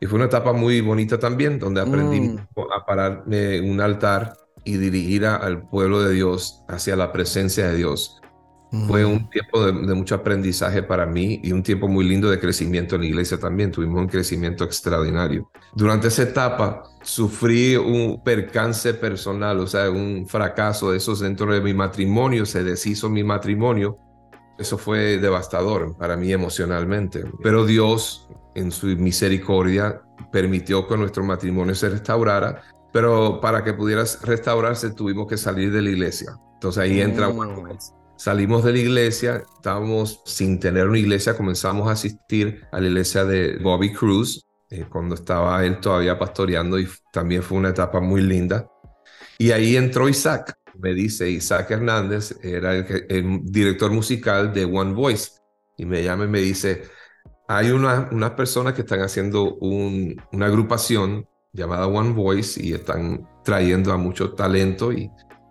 y 0.00 0.06
fue 0.06 0.16
una 0.16 0.26
etapa 0.26 0.54
muy 0.54 0.80
bonita 0.80 1.18
también, 1.18 1.58
donde 1.58 1.82
aprendí 1.82 2.20
mm. 2.20 2.38
a 2.74 2.86
pararme 2.86 3.56
en 3.56 3.70
un 3.70 3.80
altar 3.82 4.34
y 4.64 4.76
dirigir 4.76 5.26
al 5.26 5.68
pueblo 5.68 6.02
de 6.02 6.14
Dios 6.14 6.64
hacia 6.68 6.96
la 6.96 7.12
presencia 7.12 7.68
de 7.68 7.76
Dios. 7.76 8.20
Fue 8.86 9.04
un 9.04 9.22
mm. 9.22 9.30
tiempo 9.30 9.66
de, 9.66 9.94
mucho 9.94 10.14
aprendizaje 10.14 10.82
para 10.84 11.04
mí 11.04 11.40
y 11.42 11.50
un 11.50 11.62
tiempo 11.62 11.88
muy 11.88 12.04
lindo 12.04 12.30
de 12.30 12.38
crecimiento 12.38 12.94
en 12.94 13.00
la 13.00 13.08
iglesia 13.08 13.36
también. 13.36 13.72
Tuvimos 13.72 14.00
un 14.00 14.06
crecimiento 14.06 14.62
extraordinario. 14.62 15.50
Durante 15.74 16.06
esa 16.06 16.22
etapa 16.22 16.84
sufrí 17.02 17.74
un 17.74 18.22
percance 18.22 18.94
personal, 18.94 19.58
o 19.58 19.66
sea, 19.66 19.90
un 19.90 20.24
fracaso 20.28 20.92
de 20.92 20.98
esos 20.98 21.18
dentro 21.18 21.52
de 21.52 21.60
mi 21.60 21.74
matrimonio. 21.74 22.46
Se 22.46 22.62
deshizo 22.62 23.08
mi 23.10 23.24
matrimonio. 23.24 23.98
Eso 24.56 24.78
fue 24.78 25.18
devastador 25.18 25.96
para 25.96 26.16
mí 26.16 26.32
emocionalmente. 26.32 27.24
Pero 27.42 27.66
Dios, 27.66 28.28
en 28.54 28.70
su 28.70 28.86
misericordia, 28.86 30.00
permitió 30.30 30.86
que 30.86 30.96
nuestro 30.96 31.24
matrimonio 31.24 31.74
se 31.74 31.88
restaurara. 31.88 32.62
Pero 32.92 33.40
para 33.40 33.62
que 33.62 33.72
pudieras 33.72 34.20
restaurarse 34.22 34.90
tuvimos 34.90 35.26
que 35.28 35.36
salir 35.36 35.72
de 35.72 35.82
la 35.82 35.90
iglesia. 35.90 36.32
Entonces 36.54 36.82
ahí 36.82 37.00
entra 37.00 37.28
mm. 37.28 37.78
Salimos 38.20 38.64
de 38.64 38.72
la 38.72 38.78
iglesia, 38.78 39.42
estábamos 39.56 40.20
sin 40.26 40.60
tener 40.60 40.86
una 40.86 40.98
iglesia, 40.98 41.34
comenzamos 41.34 41.88
a 41.88 41.92
asistir 41.92 42.66
a 42.70 42.78
la 42.78 42.88
iglesia 42.88 43.24
de 43.24 43.56
Bobby 43.56 43.94
Cruz, 43.94 44.44
eh, 44.68 44.84
cuando 44.90 45.14
estaba 45.14 45.64
él 45.64 45.80
todavía 45.80 46.18
pastoreando 46.18 46.78
y 46.78 46.86
también 47.10 47.42
fue 47.42 47.56
una 47.56 47.70
etapa 47.70 47.98
muy 47.98 48.20
linda. 48.20 48.68
Y 49.38 49.52
ahí 49.52 49.74
entró 49.74 50.06
Isaac, 50.06 50.54
me 50.78 50.92
dice 50.92 51.30
Isaac 51.30 51.70
Hernández, 51.70 52.38
era 52.42 52.74
el, 52.74 53.40
director 53.44 53.90
musical 53.90 54.52
de 54.52 54.66
One 54.66 54.92
Voice, 54.92 55.30
y 55.78 55.86
me 55.86 56.02
llama 56.04 56.24
y 56.24 56.28
me 56.28 56.40
dice, 56.40 56.82
hay 57.48 57.70
una, 57.70 58.10
unas 58.12 58.32
personas 58.32 58.74
que 58.74 58.82
están 58.82 59.00
haciendo 59.00 59.54
una 59.54 60.44
agrupación 60.44 61.26
llamada 61.52 61.86
One 61.86 62.12
Voice 62.12 62.62
y 62.62 62.72
están 62.72 63.28
trayendo 63.44 63.92
a 63.92 63.96
mucho 63.96 64.32
talento 64.34 64.92
y 64.92 65.10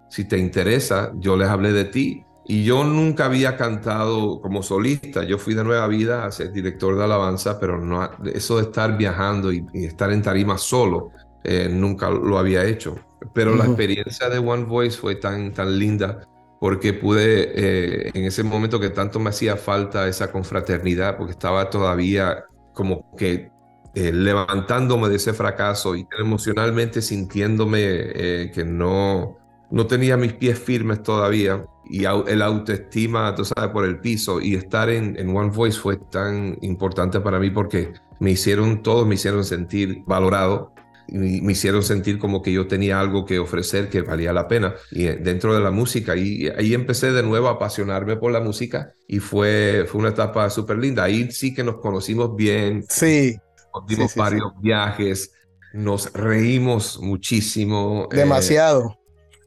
si 0.10 0.26
te 0.26 0.38
interesa, 0.38 1.12
yo 1.16 1.36
les 1.36 1.50
hablé 1.50 1.72
de 1.72 1.86
ti 1.86 2.24
y 2.46 2.64
yo 2.64 2.84
nunca 2.84 3.26
había 3.26 3.58
cantado 3.58 4.42
como 4.42 4.64
solista. 4.64 5.24
Yo 5.24 5.38
fui 5.38 5.54
de 5.54 5.64
nueva 5.64 5.88
vida 5.88 6.26
a 6.26 6.32
ser 6.32 6.52
director 6.52 6.98
de 6.98 7.04
alabanza, 7.04 7.60
pero 7.60 7.80
no, 7.80 8.10
eso 8.34 8.58
de 8.58 8.64
estar 8.64 8.98
viajando 8.98 9.54
y, 9.54 9.64
estar 9.74 10.12
en 10.12 10.24
tarima 10.24 10.58
solo, 10.58 11.12
eh, 11.44 11.70
nunca 11.72 12.10
lo 12.10 12.40
había 12.40 12.66
hecho. 12.66 12.96
Pero 13.36 13.56
la 13.56 13.66
experiencia 13.66 14.30
de 14.30 14.40
One 14.40 14.64
Voice 14.64 14.98
fue 14.98 15.16
tan, 15.16 15.54
tan 15.54 15.78
linda 15.78 16.22
porque 16.60 16.94
pude, 16.94 17.52
eh, 17.56 18.12
en 18.14 18.26
ese 18.26 18.44
momento 18.44 18.80
que 18.80 18.90
tanto 18.90 19.20
me 19.20 19.30
hacía 19.30 19.56
falta 19.56 20.08
esa 20.08 20.32
confraternidad, 20.32 21.18
porque 21.18 21.32
estaba 21.32 21.70
todavía 21.70 22.46
como 22.74 23.16
que 23.16 23.52
eh, 24.00 24.14
levantándome 24.14 25.10
de 25.10 25.18
ese 25.18 25.34
fracaso 25.34 25.96
y 25.96 26.08
emocionalmente 26.18 27.02
sintiéndome 27.02 28.52
que 28.54 28.64
no, 28.66 29.38
no 29.72 29.88
tenía 29.88 30.18
mis 30.18 30.34
pies 30.34 30.58
firmes 30.58 31.04
todavía 31.04 31.66
y 31.90 32.06
el 32.06 32.42
autoestima, 32.42 33.34
tú 33.36 33.46
sabes, 33.46 33.72
por 33.72 33.86
el 33.86 34.00
piso 34.00 34.40
y 34.40 34.56
estar 34.56 34.90
en, 34.90 35.18
en, 35.18 35.36
One 35.36 35.50
Voice 35.50 35.80
fue 35.80 35.98
tan 35.98 36.58
importante 36.62 37.20
para 37.20 37.40
mí 37.40 37.50
porque 37.50 37.94
me 38.20 38.32
hicieron, 38.32 38.84
todos 38.84 39.08
me 39.08 39.16
hicieron 39.16 39.44
sentir 39.44 40.04
valorado 40.06 40.74
me 41.12 41.52
hicieron 41.52 41.84
sentir 41.84 42.20
como 42.20 42.42
que 42.42 42.52
yo 42.52 42.68
tenía 42.68 43.00
algo 43.00 43.26
que 43.26 43.40
ofrecer 43.40 43.90
que 43.90 44.02
valía 44.02 44.34
la 44.34 44.48
pena 44.48 44.76
y 44.92 45.08
eh, 45.08 45.18
dentro 45.22 45.54
de 45.54 45.62
la 45.62 45.72
música 45.72 46.16
y 46.16 46.48
ahí 46.48 46.74
empecé 46.74 47.12
de 47.12 47.24
nuevo 47.24 47.48
a 47.48 47.52
apasionarme 47.52 48.16
por 48.18 48.32
la 48.32 48.40
música 48.40 48.94
y 49.08 49.20
fue, 49.20 49.86
fue 49.88 50.02
una 50.02 50.10
etapa 50.10 50.50
súper 50.50 50.78
linda. 50.78 51.04
Ahí 51.04 51.32
sí 51.32 51.54
que 51.54 51.64
nos 51.64 51.78
conocimos 51.78 52.36
bien. 52.36 52.86
Sí. 52.90 53.38
Nos 53.74 53.88
dimos 53.88 54.16
varios 54.16 54.52
viajes, 54.62 55.32
nos 55.74 56.12
reímos 56.14 57.00
muchísimo. 57.00 58.08
Eh, 58.12 58.18
Demasiado. 58.18 58.98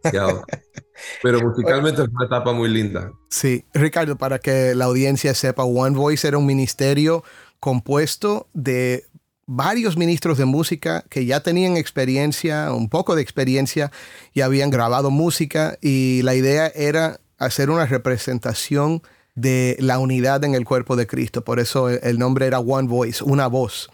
Pero 1.22 1.40
musicalmente 1.40 2.02
es 2.02 2.08
una 2.08 2.26
etapa 2.26 2.52
muy 2.52 2.68
linda. 2.68 3.12
Sí, 3.30 3.64
Ricardo, 3.72 4.16
para 4.16 4.38
que 4.38 4.74
la 4.74 4.86
audiencia 4.86 5.34
sepa, 5.34 5.64
One 5.64 5.96
Voice 5.96 6.26
era 6.26 6.38
un 6.38 6.46
ministerio 6.46 7.24
compuesto 7.60 8.48
de 8.52 9.06
varios 9.46 9.96
ministros 9.96 10.38
de 10.38 10.44
música 10.44 11.04
que 11.08 11.26
ya 11.26 11.40
tenían 11.40 11.76
experiencia, 11.76 12.72
un 12.72 12.88
poco 12.88 13.14
de 13.14 13.22
experiencia, 13.22 13.90
y 14.32 14.40
habían 14.40 14.70
grabado 14.70 15.10
música 15.10 15.78
y 15.80 16.22
la 16.22 16.34
idea 16.34 16.68
era 16.74 17.20
hacer 17.38 17.70
una 17.70 17.86
representación 17.86 19.02
de 19.34 19.76
la 19.80 19.98
unidad 19.98 20.44
en 20.44 20.54
el 20.54 20.64
cuerpo 20.64 20.96
de 20.96 21.06
Cristo. 21.06 21.44
Por 21.44 21.58
eso 21.58 21.88
el 21.88 22.18
nombre 22.18 22.46
era 22.46 22.60
One 22.60 22.88
Voice, 22.88 23.24
una 23.24 23.46
voz. 23.46 23.90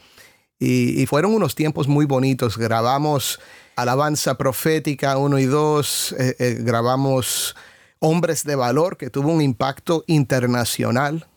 Y, 0.59 1.07
fueron 1.07 1.35
unos 1.35 1.55
tiempos 1.55 1.87
muy 1.87 2.05
bonitos. 2.05 2.59
Grabamos 2.59 3.39
Alabanza 3.77 4.37
Profética 4.37 5.17
1 5.17 5.39
y 5.39 5.45
2, 5.45 6.17
eh, 6.19 6.37
eh, 6.39 6.57
grabamos 6.61 7.55
Hombres 8.01 8.45
de 8.45 8.57
Valor, 8.57 8.97
que 8.97 9.11
tuvo 9.11 9.31
un 9.31 9.41
impacto 9.41 10.05
internacional. 10.09 11.29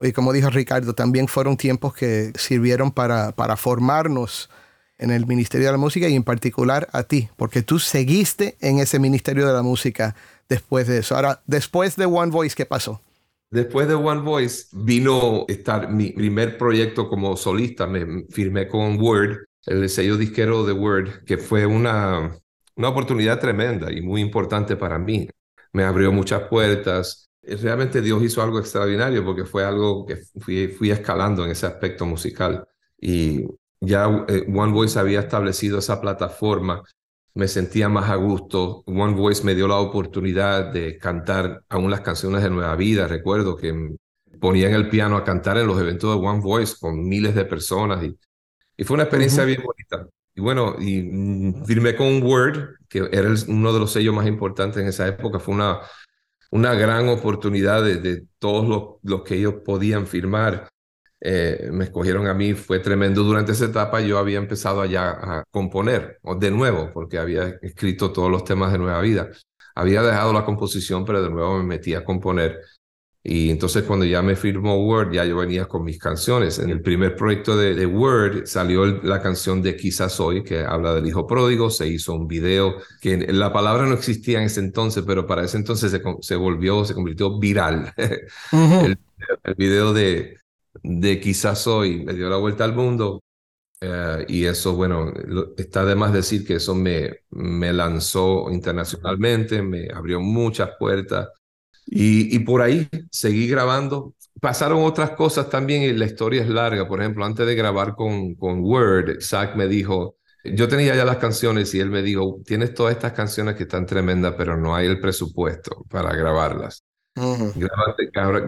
Y 0.00 0.12
como 0.12 0.32
dijo 0.32 0.50
Ricardo, 0.50 0.94
también 0.94 1.28
fueron 1.28 1.56
tiempos 1.56 1.94
que 1.94 2.32
sirvieron 2.38 2.90
para, 2.90 3.32
para 3.32 3.56
formarnos 3.56 4.48
en 4.98 5.10
el 5.10 5.26
Ministerio 5.26 5.66
de 5.66 5.72
la 5.72 5.78
Música 5.78 6.08
y 6.08 6.14
en 6.14 6.24
particular 6.24 6.88
a 6.92 7.02
ti, 7.02 7.28
porque 7.36 7.62
tú 7.62 7.78
seguiste 7.78 8.56
en 8.60 8.78
ese 8.78 8.98
Ministerio 8.98 9.46
de 9.46 9.52
la 9.52 9.62
Música 9.62 10.14
después 10.48 10.86
de 10.86 10.98
eso. 10.98 11.14
Ahora, 11.14 11.42
después 11.46 11.96
de 11.96 12.06
One 12.06 12.30
Voice, 12.30 12.56
¿qué 12.56 12.64
pasó? 12.64 13.00
Después 13.56 13.88
de 13.88 13.94
One 13.94 14.20
Voice 14.20 14.66
vino 14.70 15.46
estar 15.48 15.90
mi 15.90 16.12
primer 16.12 16.58
proyecto 16.58 17.08
como 17.08 17.38
solista. 17.38 17.86
Me 17.86 18.26
firmé 18.28 18.68
con 18.68 19.00
Word 19.00 19.46
el 19.64 19.88
sello 19.88 20.18
disquero 20.18 20.66
de 20.66 20.74
Word, 20.74 21.24
que 21.24 21.38
fue 21.38 21.64
una, 21.64 22.38
una 22.74 22.88
oportunidad 22.90 23.40
tremenda 23.40 23.90
y 23.90 24.02
muy 24.02 24.20
importante 24.20 24.76
para 24.76 24.98
mí. 24.98 25.26
Me 25.72 25.84
abrió 25.84 26.12
muchas 26.12 26.42
puertas. 26.50 27.30
Realmente 27.40 28.02
Dios 28.02 28.22
hizo 28.22 28.42
algo 28.42 28.58
extraordinario 28.58 29.24
porque 29.24 29.46
fue 29.46 29.64
algo 29.64 30.04
que 30.04 30.16
fui, 30.38 30.90
escalando 30.90 31.42
en 31.42 31.52
ese 31.52 31.64
aspecto 31.64 32.04
musical. 32.04 32.68
Y 33.00 33.46
ya 33.80 34.26
eh, 34.28 34.44
One 34.54 34.74
Voice 34.74 34.98
había 34.98 35.20
establecido 35.20 35.78
esa 35.78 35.98
plataforma, 35.98 36.82
me 37.36 37.46
sentía 37.48 37.88
más 37.88 38.10
a 38.10 38.16
gusto. 38.16 38.82
One 38.86 39.14
Voice 39.14 39.44
me 39.44 39.54
dio 39.54 39.68
la 39.68 39.76
oportunidad 39.76 40.72
de 40.72 40.98
cantar 40.98 41.62
aún 41.68 41.90
las 41.90 42.00
canciones 42.00 42.42
de 42.42 42.50
Nueva 42.50 42.74
Vida. 42.74 43.06
Recuerdo 43.06 43.56
que 43.56 43.94
ponían 44.40 44.72
el 44.72 44.88
piano 44.88 45.16
a 45.16 45.24
cantar 45.24 45.56
en 45.58 45.68
los 45.68 45.80
eventos 45.80 46.12
de 46.12 46.26
One 46.26 46.40
Voice 46.40 46.74
con 46.80 47.08
miles 47.08 47.34
de 47.34 47.44
personas 47.44 48.02
y 48.02 48.16
y 48.76 48.84
fue 48.84 48.94
una 48.94 49.04
experiencia 49.04 49.44
bien 49.44 49.62
bonita. 49.62 50.08
Y 50.34 50.40
bueno, 50.40 50.76
y 50.78 51.02
mm, 51.02 51.64
firmé 51.64 51.96
con 51.96 52.22
Word, 52.22 52.76
que 52.88 53.08
era 53.10 53.30
uno 53.48 53.72
de 53.72 53.78
los 53.80 53.92
sellos 53.92 54.14
más 54.14 54.26
importantes 54.26 54.82
en 54.82 54.88
esa 54.88 55.08
época. 55.08 55.38
Fue 55.38 55.54
una, 55.54 55.80
una 56.50 56.74
gran 56.74 57.08
oportunidad 57.08 57.82
de, 57.82 58.26
todos 58.38 58.68
los, 58.68 58.82
los, 59.02 59.22
que 59.22 59.36
ellos 59.36 59.54
podían 59.64 60.06
firmar. 60.06 60.68
Eh, 61.20 61.70
me 61.72 61.84
escogieron 61.84 62.26
a 62.26 62.34
mí, 62.34 62.54
fue 62.54 62.78
tremendo. 62.78 63.22
Durante 63.22 63.52
esa 63.52 63.66
etapa 63.66 64.00
yo 64.00 64.18
había 64.18 64.38
empezado 64.38 64.80
allá 64.80 65.10
a 65.10 65.44
componer 65.50 66.18
de 66.38 66.50
nuevo, 66.50 66.90
porque 66.92 67.18
había 67.18 67.58
escrito 67.62 68.12
todos 68.12 68.30
los 68.30 68.44
temas 68.44 68.72
de 68.72 68.78
Nueva 68.78 69.00
Vida. 69.00 69.30
Había 69.74 70.02
dejado 70.02 70.32
la 70.32 70.44
composición, 70.44 71.04
pero 71.04 71.22
de 71.22 71.30
nuevo 71.30 71.58
me 71.58 71.64
metí 71.64 71.94
a 71.94 72.04
componer. 72.04 72.60
Y 73.28 73.50
entonces 73.50 73.82
cuando 73.82 74.06
ya 74.06 74.22
me 74.22 74.36
firmó 74.36 74.76
Word, 74.86 75.12
ya 75.12 75.24
yo 75.24 75.38
venía 75.38 75.66
con 75.66 75.82
mis 75.82 75.98
canciones. 75.98 76.60
En 76.60 76.70
el 76.70 76.80
primer 76.80 77.16
proyecto 77.16 77.56
de, 77.56 77.84
Word 77.84 78.46
salió 78.46 78.86
la 78.86 79.20
canción 79.20 79.60
de 79.62 79.76
Quizás 79.76 80.20
Hoy, 80.20 80.44
que 80.44 80.60
habla 80.60 80.94
del 80.94 81.08
hijo 81.08 81.26
pródigo. 81.26 81.68
Se 81.68 81.88
hizo 81.88 82.14
un 82.14 82.28
video 82.28 82.76
que 83.00 83.16
la 83.32 83.52
palabra 83.52 83.84
no 83.86 83.94
existía 83.94 84.38
en 84.38 84.44
ese 84.44 84.60
entonces, 84.60 85.02
pero 85.04 85.26
para 85.26 85.44
ese 85.44 85.56
entonces 85.56 85.90
se, 85.90 86.00
se 86.20 86.36
volvió, 86.36 86.84
se 86.84 86.94
convirtió 86.94 87.36
viral. 87.36 87.92
el, 88.52 88.96
video 89.56 89.92
de, 89.92 90.38
de 90.86 91.20
Quizás 91.20 91.66
Hoy 91.66 92.04
me 92.04 92.14
dio 92.14 92.28
la 92.30 92.36
vuelta 92.36 92.64
al 92.64 92.74
mundo. 92.74 93.22
Eh, 93.80 94.24
y 94.28 94.44
eso, 94.46 94.74
bueno, 94.74 95.12
está 95.56 95.84
de 95.84 95.94
más 95.94 96.12
decir 96.12 96.46
que 96.46 96.54
eso 96.56 96.74
me, 96.74 97.20
me 97.30 97.72
lanzó 97.72 98.50
internacionalmente, 98.50 99.62
me 99.62 99.88
abrió 99.92 100.20
muchas 100.20 100.70
puertas 100.78 101.28
y, 101.86 102.38
por 102.40 102.62
ahí 102.62 102.88
seguí 103.10 103.48
grabando 103.48 104.14
pasaron 104.40 104.84
otras 104.84 105.12
cosas 105.12 105.48
también 105.48 105.82
y 105.82 105.92
la 105.92 106.04
historia 106.04 106.42
es 106.42 106.48
larga. 106.48 106.86
Por 106.88 107.00
ejemplo, 107.00 107.24
antes 107.24 107.46
de 107.46 107.54
grabar 107.54 107.94
con, 107.94 108.34
con 108.34 108.60
Word, 108.60 109.20
Zach 109.20 109.56
me 109.56 109.68
dijo, 109.68 110.16
yo 110.44 110.68
tenía 110.68 110.94
ya 110.94 111.04
las 111.04 111.16
canciones 111.18 111.72
y 111.74 111.80
él 111.80 111.90
me 111.90 112.02
dijo, 112.02 112.40
tienes 112.44 112.74
todas 112.74 112.92
estas 112.94 113.12
canciones 113.12 113.54
que 113.54 113.62
están 113.64 113.86
tremendas, 113.86 114.34
pero 114.36 114.56
no 114.56 114.74
hay 114.74 114.86
el 114.86 115.00
presupuesto 115.00 115.84
para 115.88 116.14
grabarlas. 116.14 116.84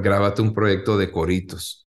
grábate, 0.03 0.43
un 0.43 0.53
proyecto 0.53 0.99
de 0.99 1.11
coritos. 1.11 1.88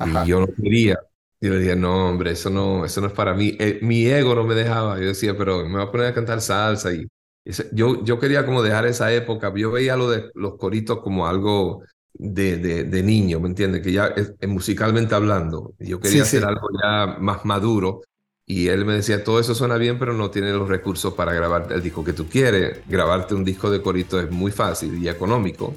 Y 0.00 0.28
yo 0.28 0.40
no 0.40 0.46
quería. 0.46 0.98
Y 1.40 1.48
le 1.48 1.58
dije, 1.58 1.76
no, 1.76 2.08
hombre, 2.08 2.30
eso 2.30 2.48
no, 2.48 2.84
eso 2.84 3.00
no 3.00 3.08
es 3.08 3.12
para 3.12 3.34
mí. 3.34 3.54
Eh, 3.58 3.78
mi 3.82 4.06
ego 4.06 4.34
no 4.34 4.44
me 4.44 4.54
dejaba. 4.54 4.98
Yo 4.98 5.08
decía, 5.08 5.36
pero 5.36 5.64
me 5.64 5.74
voy 5.74 5.82
a 5.82 5.90
poner 5.90 6.06
a 6.06 6.14
cantar 6.14 6.40
salsa. 6.40 6.92
Y, 6.92 7.06
yo, 7.72 8.02
yo 8.02 8.18
quería 8.18 8.46
como 8.46 8.62
dejar 8.62 8.86
esa 8.86 9.12
época. 9.12 9.52
Yo 9.54 9.70
veía 9.70 9.96
lo 9.96 10.10
de 10.10 10.30
los 10.34 10.56
coritos 10.56 11.00
como 11.00 11.26
algo 11.26 11.82
de, 12.14 12.56
de, 12.56 12.84
de 12.84 13.02
niño, 13.02 13.40
¿me 13.40 13.48
entiendes? 13.48 13.82
Que 13.82 13.92
ya 13.92 14.06
es, 14.06 14.32
musicalmente 14.48 15.14
hablando. 15.14 15.74
Yo 15.78 16.00
quería 16.00 16.22
hacer 16.22 16.44
algo 16.44 16.68
ya 16.82 17.18
más 17.20 17.44
maduro. 17.44 18.00
Y 18.46 18.68
él 18.68 18.84
me 18.84 18.94
decía, 18.94 19.24
todo 19.24 19.40
eso 19.40 19.54
suena 19.54 19.76
bien, 19.76 19.98
pero 19.98 20.12
no 20.12 20.30
tiene 20.30 20.52
los 20.52 20.68
recursos 20.68 21.14
para 21.14 21.32
grabar 21.32 21.68
el 21.70 21.82
disco 21.82 22.04
que 22.04 22.12
tú 22.12 22.26
quieres. 22.26 22.80
Grabarte 22.88 23.34
un 23.34 23.44
disco 23.44 23.70
de 23.70 23.82
corito 23.82 24.20
es 24.20 24.30
muy 24.30 24.50
fácil 24.50 25.02
y 25.02 25.08
económico. 25.08 25.74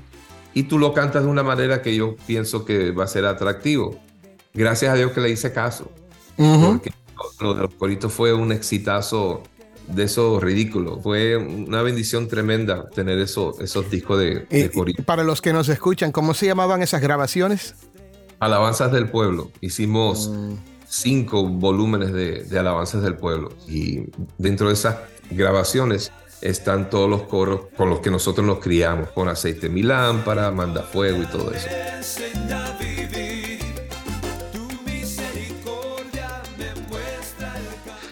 Y 0.53 0.63
tú 0.63 0.79
lo 0.79 0.93
cantas 0.93 1.23
de 1.23 1.29
una 1.29 1.43
manera 1.43 1.81
que 1.81 1.95
yo 1.95 2.15
pienso 2.25 2.65
que 2.65 2.91
va 2.91 3.03
a 3.03 3.07
ser 3.07 3.25
atractivo. 3.25 3.99
Gracias 4.57 4.91
a 4.91 4.95
Dios 4.95 5.11
que 5.11 5.21
le 5.21 5.29
hice 5.29 5.53
caso. 5.53 5.91
Porque 6.35 6.91
lo, 7.39 7.53
de 7.53 7.61
los 7.61 7.73
coritos 7.75 8.11
fue 8.11 8.33
un 8.33 8.51
exitazo 8.51 9.43
de 9.87 10.03
eso 10.03 10.39
ridículo. 10.39 10.99
Fue 10.99 11.37
una 11.37 11.83
bendición 11.83 12.27
tremenda 12.27 12.89
tener 12.89 13.19
eso, 13.19 13.55
esos 13.61 13.89
discos 13.91 14.19
de, 14.19 14.47
de 14.49 15.03
Para 15.05 15.23
los 15.23 15.41
que 15.41 15.53
nos 15.53 15.69
escuchan, 15.69 16.11
¿cómo 16.11 16.33
se 16.33 16.47
llamaban 16.47 16.81
esas 16.81 17.01
grabaciones? 17.01 17.75
Alabanzas 18.39 18.91
del 18.91 19.09
Pueblo. 19.09 19.51
Hicimos 19.61 20.29
mm. 20.29 20.53
cinco 20.87 21.43
volúmenes 21.47 22.11
de, 22.11 22.43
de, 22.43 22.59
Alabanzas 22.59 23.03
del 23.03 23.15
Pueblo. 23.15 23.49
Y 23.67 24.05
dentro 24.39 24.69
de 24.69 24.73
esas 24.73 24.97
grabaciones 25.29 26.11
están 26.41 26.89
todos 26.89 27.07
los 27.07 27.23
coros 27.23 27.61
con 27.77 27.91
los 27.91 27.99
que 27.99 28.09
nosotros 28.09 28.45
nos 28.45 28.57
criamos, 28.57 29.09
con 29.09 29.29
aceite 29.29 29.69
mi 29.69 29.83
lámpara, 29.83 30.49
manda 30.49 30.81
fuego 30.81 31.21
y 31.21 31.25
todo 31.27 31.51
eso. 31.51 31.67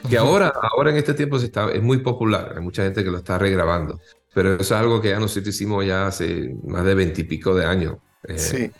Que 0.09 0.17
ahora, 0.17 0.53
ahora 0.71 0.91
en 0.91 0.97
este 0.97 1.13
tiempo 1.13 1.39
se 1.39 1.45
está, 1.45 1.71
es 1.71 1.81
muy 1.81 1.99
popular, 1.99 2.53
hay 2.55 2.61
mucha 2.61 2.83
gente 2.83 3.03
que 3.03 3.11
lo 3.11 3.17
está 3.17 3.37
regrabando, 3.37 3.99
pero 4.33 4.53
eso 4.55 4.61
es 4.61 4.71
algo 4.71 5.01
que 5.01 5.09
ya 5.09 5.19
nosotros 5.19 5.55
hicimos 5.55 5.85
ya 5.85 6.07
hace 6.07 6.55
más 6.65 6.83
de 6.83 6.95
veintipico 6.95 7.55
de 7.55 7.65
años. 7.65 7.97
Eh, 8.27 8.37
sí. 8.37 8.71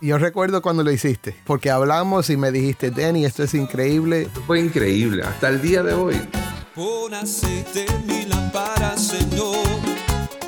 Yo 0.00 0.18
recuerdo 0.18 0.60
cuando 0.60 0.82
lo 0.84 0.90
hiciste, 0.90 1.34
porque 1.46 1.70
hablamos 1.70 2.28
y 2.28 2.36
me 2.36 2.50
dijiste, 2.50 2.90
Denny, 2.90 3.24
esto 3.24 3.42
es 3.42 3.54
increíble. 3.54 4.28
fue 4.46 4.60
increíble, 4.60 5.22
hasta 5.22 5.48
el 5.48 5.62
día 5.62 5.82
de 5.82 5.94
hoy. 5.94 6.16
Pon 6.74 7.14
aceite 7.14 7.86
en 7.88 8.06
mi 8.06 8.26
lámpara, 8.26 8.94
Señor. 8.98 9.56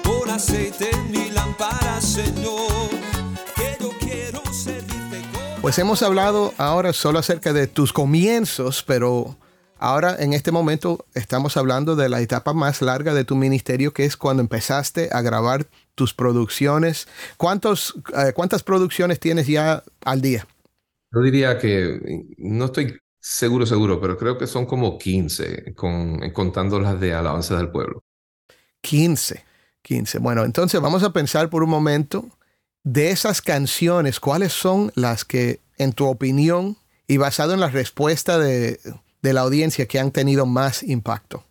Pon 0.02 0.28
aceite 0.28 0.90
en 0.92 1.10
mi 1.10 1.30
lámpara, 1.30 1.98
Señor. 2.02 2.90
Que 3.56 3.78
yo 3.80 3.90
quiero 3.98 4.42
servirte 4.52 5.22
Pues 5.62 5.78
hemos 5.78 6.02
hablado 6.02 6.52
ahora 6.58 6.92
solo 6.92 7.18
acerca 7.18 7.54
de 7.54 7.66
tus 7.66 7.94
comienzos, 7.94 8.84
pero 8.86 9.38
Ahora, 9.78 10.16
en 10.18 10.32
este 10.32 10.50
momento, 10.50 11.06
estamos 11.14 11.56
hablando 11.56 11.94
de 11.94 12.08
la 12.08 12.20
etapa 12.20 12.52
más 12.52 12.82
larga 12.82 13.14
de 13.14 13.24
tu 13.24 13.36
ministerio, 13.36 13.92
que 13.92 14.04
es 14.04 14.16
cuando 14.16 14.42
empezaste 14.42 15.08
a 15.12 15.22
grabar 15.22 15.66
tus 15.94 16.14
producciones. 16.14 17.06
¿Cuántos, 17.36 17.94
eh, 18.16 18.32
¿Cuántas 18.34 18.64
producciones 18.64 19.20
tienes 19.20 19.46
ya 19.46 19.84
al 20.04 20.20
día? 20.20 20.46
Yo 21.12 21.20
diría 21.20 21.58
que 21.58 22.24
no 22.38 22.66
estoy 22.66 22.98
seguro, 23.20 23.66
seguro, 23.66 24.00
pero 24.00 24.16
creo 24.18 24.36
que 24.36 24.46
son 24.46 24.66
como 24.66 24.98
15, 24.98 25.74
con, 25.74 26.30
contando 26.32 26.80
las 26.80 27.00
de 27.00 27.14
Alabanza 27.14 27.56
del 27.56 27.70
Pueblo. 27.70 28.02
15, 28.82 29.44
15. 29.82 30.18
Bueno, 30.18 30.44
entonces 30.44 30.80
vamos 30.80 31.04
a 31.04 31.12
pensar 31.12 31.50
por 31.50 31.62
un 31.62 31.70
momento 31.70 32.28
de 32.82 33.10
esas 33.10 33.42
canciones, 33.42 34.18
¿cuáles 34.18 34.52
son 34.52 34.92
las 34.96 35.24
que, 35.24 35.60
en 35.76 35.92
tu 35.92 36.06
opinión, 36.06 36.76
y 37.06 37.16
basado 37.16 37.54
en 37.54 37.60
la 37.60 37.68
respuesta 37.68 38.38
de, 38.38 38.80
de 39.22 39.32
la 39.32 39.42
audiencia 39.42 39.86
que 39.86 39.98
han 39.98 40.12
tenido 40.12 40.46
más 40.46 40.82
impacto? 40.82 41.44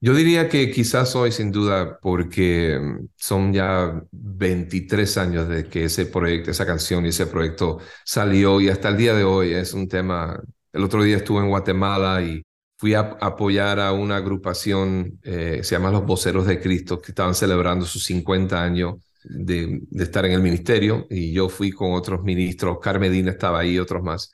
Yo 0.00 0.14
diría 0.14 0.48
que 0.48 0.70
quizás 0.70 1.16
hoy, 1.16 1.32
sin 1.32 1.50
duda, 1.50 1.98
porque 2.00 2.78
son 3.16 3.52
ya 3.52 4.02
23 4.12 5.16
años 5.18 5.48
de 5.48 5.68
que 5.68 5.84
ese 5.84 6.06
proyecto, 6.06 6.50
esa 6.50 6.66
canción 6.66 7.06
y 7.06 7.08
ese 7.08 7.26
proyecto 7.26 7.78
salió 8.04 8.60
y 8.60 8.68
hasta 8.68 8.88
el 8.90 8.96
día 8.98 9.14
de 9.14 9.24
hoy 9.24 9.54
es 9.54 9.72
un 9.72 9.88
tema. 9.88 10.38
El 10.72 10.84
otro 10.84 11.02
día 11.02 11.16
estuve 11.16 11.40
en 11.40 11.48
Guatemala 11.48 12.20
y 12.22 12.42
fui 12.76 12.92
a 12.94 13.00
apoyar 13.20 13.80
a 13.80 13.92
una 13.92 14.16
agrupación, 14.16 15.18
eh, 15.22 15.60
se 15.62 15.74
llama 15.74 15.90
Los 15.90 16.04
Voceros 16.04 16.46
de 16.46 16.60
Cristo, 16.60 17.00
que 17.00 17.12
estaban 17.12 17.34
celebrando 17.34 17.86
sus 17.86 18.04
50 18.04 18.62
años 18.62 18.96
de, 19.24 19.80
de 19.90 20.04
estar 20.04 20.26
en 20.26 20.32
el 20.32 20.42
ministerio 20.42 21.06
y 21.10 21.32
yo 21.32 21.48
fui 21.48 21.72
con 21.72 21.94
otros 21.94 22.22
ministros, 22.22 22.78
Carmedina 22.80 23.30
estaba 23.32 23.60
ahí, 23.60 23.78
otros 23.78 24.02
más 24.02 24.32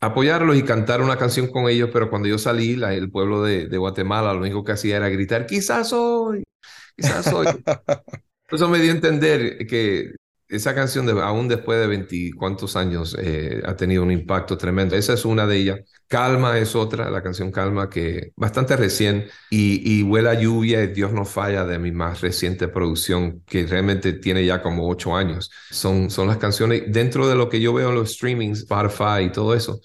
apoyarlos 0.00 0.56
y 0.56 0.62
cantar 0.62 1.00
una 1.00 1.16
canción 1.16 1.48
con 1.48 1.68
ellos, 1.68 1.90
pero 1.92 2.10
cuando 2.10 2.28
yo 2.28 2.38
salí, 2.38 2.80
el 2.82 3.10
pueblo 3.10 3.42
de, 3.42 3.66
Guatemala 3.76 4.32
lo 4.32 4.40
único 4.40 4.64
que 4.64 4.72
hacía 4.72 4.96
era 4.96 5.08
gritar, 5.08 5.46
quizás 5.46 5.92
hoy, 5.92 6.44
quizás 6.96 7.32
hoy. 7.32 7.46
Eso 8.50 8.68
me 8.68 8.78
dio 8.78 8.92
a 8.92 8.94
entender 8.94 9.66
que 9.66 10.12
esa 10.56 10.74
canción, 10.74 11.06
de, 11.06 11.12
aún 11.20 11.48
después 11.48 11.80
de 11.80 11.86
veinticuantos 11.86 12.76
años, 12.76 13.16
eh, 13.20 13.62
ha 13.64 13.76
tenido 13.76 14.02
un 14.02 14.10
impacto 14.10 14.56
tremendo. 14.56 14.96
Esa 14.96 15.14
es 15.14 15.24
una 15.24 15.46
de 15.46 15.56
ellas. 15.56 15.80
Calma 16.06 16.58
es 16.58 16.76
otra, 16.76 17.10
la 17.10 17.22
canción 17.22 17.50
Calma, 17.50 17.88
que 17.88 18.32
bastante 18.36 18.76
recién. 18.76 19.26
Y, 19.50 19.98
y 19.98 20.02
Huela 20.02 20.34
Lluvia 20.34 20.86
Dios 20.86 21.12
no 21.12 21.24
falla, 21.24 21.64
de 21.64 21.78
mi 21.78 21.92
más 21.92 22.20
reciente 22.20 22.68
producción, 22.68 23.42
que 23.46 23.66
realmente 23.66 24.12
tiene 24.14 24.44
ya 24.44 24.62
como 24.62 24.88
ocho 24.88 25.16
años. 25.16 25.50
Son, 25.70 26.10
son 26.10 26.28
las 26.28 26.38
canciones, 26.38 26.84
dentro 26.88 27.28
de 27.28 27.34
lo 27.34 27.48
que 27.48 27.60
yo 27.60 27.72
veo 27.72 27.90
en 27.90 27.96
los 27.96 28.14
streamings, 28.14 28.60
Spotify 28.60 29.24
y 29.26 29.32
todo 29.32 29.54
eso, 29.54 29.80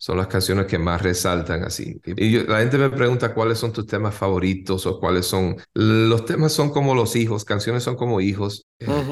son 0.00 0.16
las 0.16 0.28
canciones 0.28 0.64
que 0.64 0.78
más 0.78 1.02
resaltan 1.02 1.62
así. 1.62 2.00
Y 2.06 2.38
la 2.38 2.60
gente 2.60 2.78
me 2.78 2.88
pregunta 2.88 3.34
cuáles 3.34 3.58
son 3.58 3.70
tus 3.70 3.86
temas 3.86 4.14
favoritos 4.14 4.86
o 4.86 4.98
cuáles 4.98 5.26
son... 5.26 5.58
Los 5.74 6.24
temas 6.24 6.52
son 6.52 6.70
como 6.70 6.94
los 6.94 7.16
hijos, 7.16 7.44
canciones 7.44 7.82
son 7.82 7.96
como 7.96 8.22
hijos. 8.22 8.66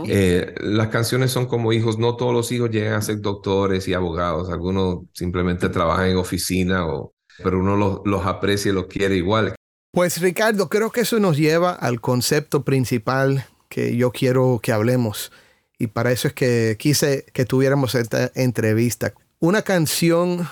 Eh, 0.08 0.54
las 0.62 0.88
canciones 0.88 1.30
son 1.30 1.44
como 1.44 1.74
hijos, 1.74 1.98
no 1.98 2.16
todos 2.16 2.32
los 2.32 2.50
hijos 2.52 2.70
llegan 2.70 2.94
a 2.94 3.02
ser 3.02 3.20
doctores 3.20 3.86
y 3.86 3.92
abogados, 3.92 4.48
algunos 4.48 5.00
simplemente 5.12 5.68
trabajan 5.68 6.06
en 6.06 6.16
oficina, 6.16 6.86
o, 6.86 7.12
pero 7.44 7.60
uno 7.60 7.76
los, 7.76 8.00
los 8.06 8.24
aprecia 8.24 8.70
y 8.70 8.74
los 8.74 8.86
quiere 8.86 9.16
igual. 9.16 9.54
Pues 9.92 10.22
Ricardo, 10.22 10.70
creo 10.70 10.90
que 10.90 11.02
eso 11.02 11.20
nos 11.20 11.36
lleva 11.36 11.72
al 11.72 12.00
concepto 12.00 12.64
principal 12.64 13.44
que 13.68 13.94
yo 13.94 14.10
quiero 14.10 14.58
que 14.62 14.72
hablemos. 14.72 15.32
Y 15.78 15.88
para 15.88 16.12
eso 16.12 16.28
es 16.28 16.34
que 16.34 16.76
quise 16.78 17.26
que 17.34 17.44
tuviéramos 17.44 17.94
esta 17.94 18.32
entrevista. 18.34 19.12
Una 19.38 19.60
canción 19.60 20.48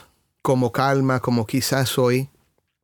como 0.46 0.70
Calma, 0.70 1.18
como 1.18 1.44
quizás 1.44 1.98
hoy, 1.98 2.30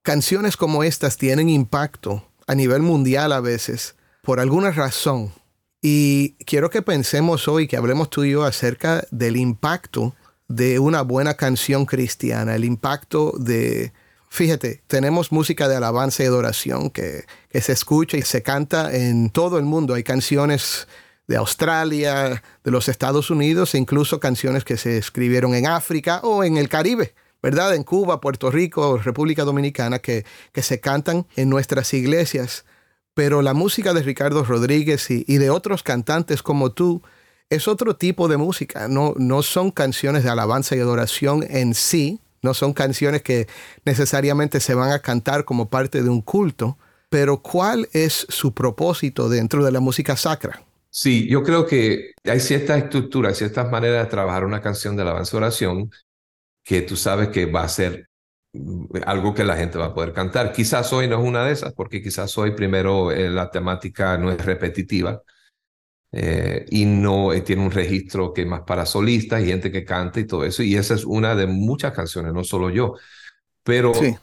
canciones 0.02 0.56
como 0.56 0.82
estas 0.82 1.16
tienen 1.16 1.48
impacto 1.48 2.26
a 2.48 2.56
nivel 2.56 2.82
mundial 2.82 3.30
a 3.30 3.38
veces 3.38 3.94
por 4.22 4.40
alguna 4.40 4.72
razón. 4.72 5.32
Y 5.80 6.30
quiero 6.44 6.70
que 6.70 6.82
pensemos 6.82 7.46
hoy, 7.46 7.68
que 7.68 7.76
hablemos 7.76 8.10
tú 8.10 8.24
y 8.24 8.32
yo 8.32 8.42
acerca 8.42 9.06
del 9.12 9.36
impacto 9.36 10.16
de 10.48 10.80
una 10.80 11.02
buena 11.02 11.34
canción 11.34 11.86
cristiana, 11.86 12.56
el 12.56 12.64
impacto 12.64 13.32
de, 13.38 13.92
fíjate, 14.28 14.82
tenemos 14.88 15.30
música 15.30 15.68
de 15.68 15.76
alabanza 15.76 16.24
y 16.24 16.26
adoración 16.26 16.90
que, 16.90 17.26
que 17.48 17.60
se 17.60 17.74
escucha 17.74 18.16
y 18.16 18.22
se 18.22 18.42
canta 18.42 18.92
en 18.92 19.30
todo 19.30 19.56
el 19.56 19.66
mundo. 19.66 19.94
Hay 19.94 20.02
canciones 20.02 20.88
de 21.28 21.36
Australia, 21.36 22.42
de 22.64 22.70
los 22.72 22.88
Estados 22.88 23.30
Unidos 23.30 23.76
e 23.76 23.78
incluso 23.78 24.18
canciones 24.18 24.64
que 24.64 24.76
se 24.76 24.98
escribieron 24.98 25.54
en 25.54 25.68
África 25.68 26.18
o 26.24 26.42
en 26.42 26.56
el 26.56 26.68
Caribe. 26.68 27.14
¿Verdad? 27.42 27.74
En 27.74 27.82
Cuba, 27.82 28.20
Puerto 28.20 28.50
Rico, 28.50 28.98
República 28.98 29.44
Dominicana, 29.44 29.98
que, 29.98 30.24
que 30.52 30.62
se 30.62 30.80
cantan 30.80 31.26
en 31.36 31.50
nuestras 31.50 31.92
iglesias. 31.92 32.64
Pero 33.14 33.42
la 33.42 33.52
música 33.52 33.92
de 33.92 34.02
Ricardo 34.02 34.44
Rodríguez 34.44 35.10
y, 35.10 35.24
de 35.24 35.50
otros 35.50 35.82
cantantes 35.82 36.42
como 36.42 36.72
tú 36.72 37.02
es 37.50 37.68
otro 37.68 37.96
tipo 37.96 38.28
de 38.28 38.38
música. 38.38 38.88
No, 38.88 39.14
no 39.18 39.42
son 39.42 39.70
canciones 39.70 40.24
de 40.24 40.30
alabanza 40.30 40.76
y 40.76 40.80
adoración 40.80 41.44
en 41.50 41.74
sí, 41.74 42.20
no 42.40 42.54
son 42.54 42.72
canciones 42.72 43.22
que 43.22 43.48
necesariamente 43.84 44.60
se 44.60 44.74
van 44.74 44.92
a 44.92 45.00
cantar 45.00 45.44
como 45.44 45.68
parte 45.68 46.02
de 46.02 46.08
un 46.08 46.22
culto, 46.22 46.78
pero 47.10 47.42
¿cuál 47.42 47.88
es 47.92 48.26
su 48.30 48.54
propósito 48.54 49.28
dentro 49.28 49.62
de 49.64 49.72
la 49.72 49.80
música 49.80 50.16
sacra? 50.16 50.62
Sí, 50.88 51.28
yo 51.28 51.42
creo 51.42 51.66
que 51.66 52.12
hay 52.24 52.40
ciertas 52.40 52.82
estructuras, 52.82 53.36
ciertas 53.36 53.70
maneras 53.70 54.04
de 54.04 54.10
trabajar 54.10 54.44
una 54.44 54.62
canción 54.62 54.96
de 54.96 55.02
alabanza 55.02 55.36
oración 55.36 55.90
que 56.64 56.82
tú 56.82 56.96
sabes 56.96 57.28
que 57.28 57.46
va 57.46 57.64
a 57.64 57.68
ser 57.68 58.08
mm, 58.52 58.86
algo 59.06 59.34
que 59.34 59.44
la 59.44 59.56
gente 59.56 59.78
va 59.78 59.86
a 59.86 59.94
poder 59.94 60.12
cantar. 60.12 60.52
Quizás 60.52 60.92
hoy 60.92 61.08
no 61.08 61.20
es 61.20 61.28
una 61.28 61.44
de 61.44 61.52
esas, 61.52 61.72
porque 61.74 62.02
quizás 62.02 62.36
hoy 62.38 62.52
primero 62.52 63.12
eh, 63.12 63.30
la 63.30 63.50
temática 63.50 64.18
no 64.18 64.30
es 64.32 64.44
repetitiva, 64.44 65.22
eh, 66.12 66.66
y 66.70 66.84
no 66.84 67.32
eh, 67.32 67.40
tiene 67.40 67.62
un 67.64 67.70
registro 67.70 68.32
que 68.34 68.42
es 68.42 68.46
más 68.46 68.62
para 68.62 68.84
solistas 68.84 69.42
y 69.42 69.46
gente 69.46 69.72
que 69.72 69.84
canta 69.84 70.20
y 70.20 70.26
todo 70.26 70.44
eso. 70.44 70.62
Y 70.62 70.76
esa 70.76 70.94
es 70.94 71.04
una 71.04 71.34
de 71.34 71.46
muchas 71.46 71.92
canciones, 71.94 72.32
no 72.34 72.44
solo 72.44 72.68
yo. 72.70 72.94
Pero 73.64 73.94
Sí. 73.94 74.16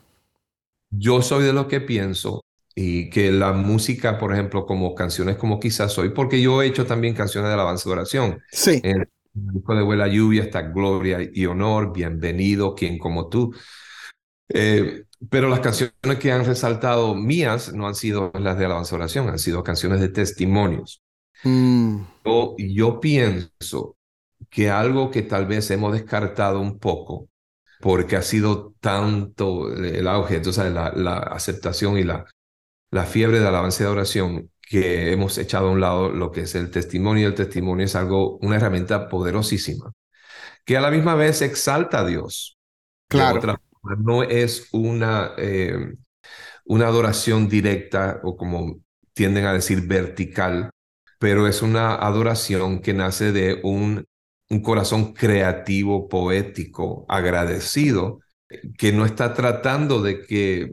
yo 0.89 1.21
soy 1.21 1.43
de 1.43 1.53
lo 1.53 1.67
que 1.67 1.81
pienso 1.81 2.43
y 2.75 3.09
que 3.09 3.31
la 3.31 3.51
música, 3.53 4.17
por 4.17 4.33
ejemplo, 4.33 4.65
como 4.65 4.95
canciones 4.95 5.37
como 5.37 5.59
Quizás 5.59 5.93
Soy, 5.93 6.09
porque 6.09 6.41
yo 6.41 6.61
he 6.61 6.67
hecho 6.67 6.85
también 6.85 7.13
canciones 7.13 7.49
de 7.49 7.53
alabanza 7.55 7.89
y 7.89 7.91
oración. 7.91 8.41
Sí. 8.51 8.79
En 8.83 9.07
disco 9.33 9.75
de 9.75 9.83
Vuela 9.83 10.07
Lluvia 10.07 10.43
está 10.43 10.61
Gloria 10.63 11.19
y 11.33 11.45
Honor, 11.45 11.93
Bienvenido, 11.93 12.75
Quien 12.75 12.97
como 12.97 13.29
tú. 13.29 13.53
Eh, 14.49 15.05
pero 15.29 15.49
las 15.49 15.59
canciones 15.61 15.93
que 16.19 16.31
han 16.31 16.45
resaltado 16.45 17.15
mías 17.15 17.73
no 17.73 17.87
han 17.87 17.95
sido 17.95 18.31
las 18.35 18.57
de 18.57 18.65
alabanza 18.65 18.95
oración, 18.95 19.29
han 19.29 19.39
sido 19.39 19.63
canciones 19.63 19.99
de 20.01 20.09
testimonios. 20.09 21.01
Mm, 21.43 22.05
Yo, 22.25 22.55
yo 22.57 22.99
pienso 22.99 23.97
que 24.49 24.69
algo 24.69 25.11
que 25.11 25.21
tal 25.23 25.47
vez 25.47 25.69
hemos 25.71 25.93
descartado 25.93 26.59
un 26.59 26.79
poco, 26.79 27.29
porque 27.81 28.15
ha 28.17 28.21
sido 28.23 28.75
tanto 28.79 29.73
el 29.73 30.07
auge, 30.07 30.37
entonces 30.37 30.71
la, 30.73 30.91
la 30.95 31.17
aceptación 31.19 31.97
y 31.97 32.03
la, 32.03 32.25
la 32.91 33.05
fiebre 33.05 33.39
de 33.41 33.47
alabanza 33.47 33.83
de 33.85 33.91
oración, 33.91 34.51
que 34.69 35.11
hemos 35.11 35.37
echado 35.39 35.69
a 35.69 35.71
un 35.71 35.81
lado 35.81 36.11
lo 36.11 36.31
que 36.31 36.41
es 36.41 36.53
el 36.53 36.69
testimonio. 36.69 37.27
El 37.27 37.33
testimonio 37.33 37.85
es 37.85 37.95
algo, 37.95 38.37
una 38.37 38.57
herramienta 38.57 39.09
poderosísima, 39.09 39.91
que 40.63 40.77
a 40.77 40.81
la 40.81 40.91
misma 40.91 41.15
vez 41.15 41.41
exalta 41.41 42.01
a 42.01 42.05
Dios. 42.05 42.57
Claro. 43.07 43.37
otra 43.39 43.59
forma, 43.81 43.97
no 44.03 44.23
es 44.23 44.69
una, 44.71 45.31
eh, 45.37 45.95
una 46.65 46.87
adoración 46.87 47.49
directa 47.49 48.21
o 48.23 48.37
como 48.37 48.79
tienden 49.13 49.45
a 49.45 49.53
decir 49.53 49.87
vertical, 49.87 50.69
pero 51.17 51.47
es 51.47 51.63
una 51.63 51.95
adoración 51.95 52.79
que 52.81 52.93
nace 52.93 53.31
de 53.31 53.59
un, 53.63 54.05
un 54.49 54.61
corazón 54.61 55.13
creativo, 55.13 56.07
poético, 56.07 57.05
agradecido, 57.09 58.19
que 58.77 58.91
no 58.91 59.05
está 59.05 59.33
tratando 59.33 60.01
de 60.03 60.21
que, 60.21 60.71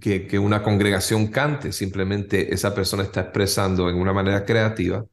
que, 0.00 0.38
una 0.38 0.62
congregación 0.62 1.28
cante, 1.28 1.72
simplemente 1.72 2.54
esa 2.54 2.74
persona 2.74 3.02
está 3.02 3.22
expresando 3.22 3.88
en 3.90 3.96
una 3.96 4.12
manera 4.12 4.44
creativa 4.44 5.04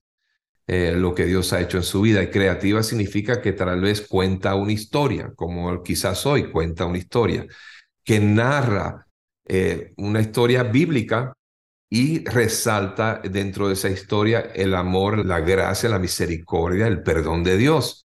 eh, 0.68 0.94
lo 0.96 1.16
que 1.16 1.26
Dios 1.26 1.52
ha 1.54 1.62
hecho 1.62 1.78
en 1.78 1.84
su 1.84 2.02
vida. 2.02 2.22
Y 2.24 2.30
creativa 2.30 2.84
significa 2.84 3.42
que 3.42 3.54
tal 3.54 3.82
vez 3.82 4.02
cuenta 4.02 4.56
una 4.56 4.72
historia, 4.72 5.34
como 5.36 5.82
quizás 5.84 6.26
hoy 6.26 6.52
cuenta 6.52 6.86
una 6.86 6.98
historia, 6.98 7.46
que 8.04 8.20
narra 8.20 9.08
eh, 9.48 9.94
una 9.98 10.22
historia 10.22 10.64
bíblica 10.64 11.34
y 11.90 12.24
resalta 12.24 13.22
dentro 13.24 13.68
de 13.68 13.74
esa 13.74 13.90
historia 13.90 14.40
el 14.56 14.76
amor, 14.76 15.26
la 15.26 15.42
gracia, 15.42 15.90
la 15.90 16.00
misericordia, 16.00 16.88
el 16.88 17.04
perdón 17.04 17.44
de 17.44 17.58
Dios. 17.58 18.06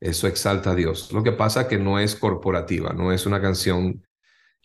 Eso 0.00 0.26
exalta 0.26 0.72
a 0.72 0.74
Dios. 0.74 1.12
Lo 1.12 1.22
que 1.22 1.32
pasa 1.32 1.68
que 1.68 1.78
no 1.78 1.98
es 1.98 2.16
corporativa, 2.16 2.92
no 2.92 3.12
es 3.12 3.26
una 3.26 3.40
canción 3.40 4.02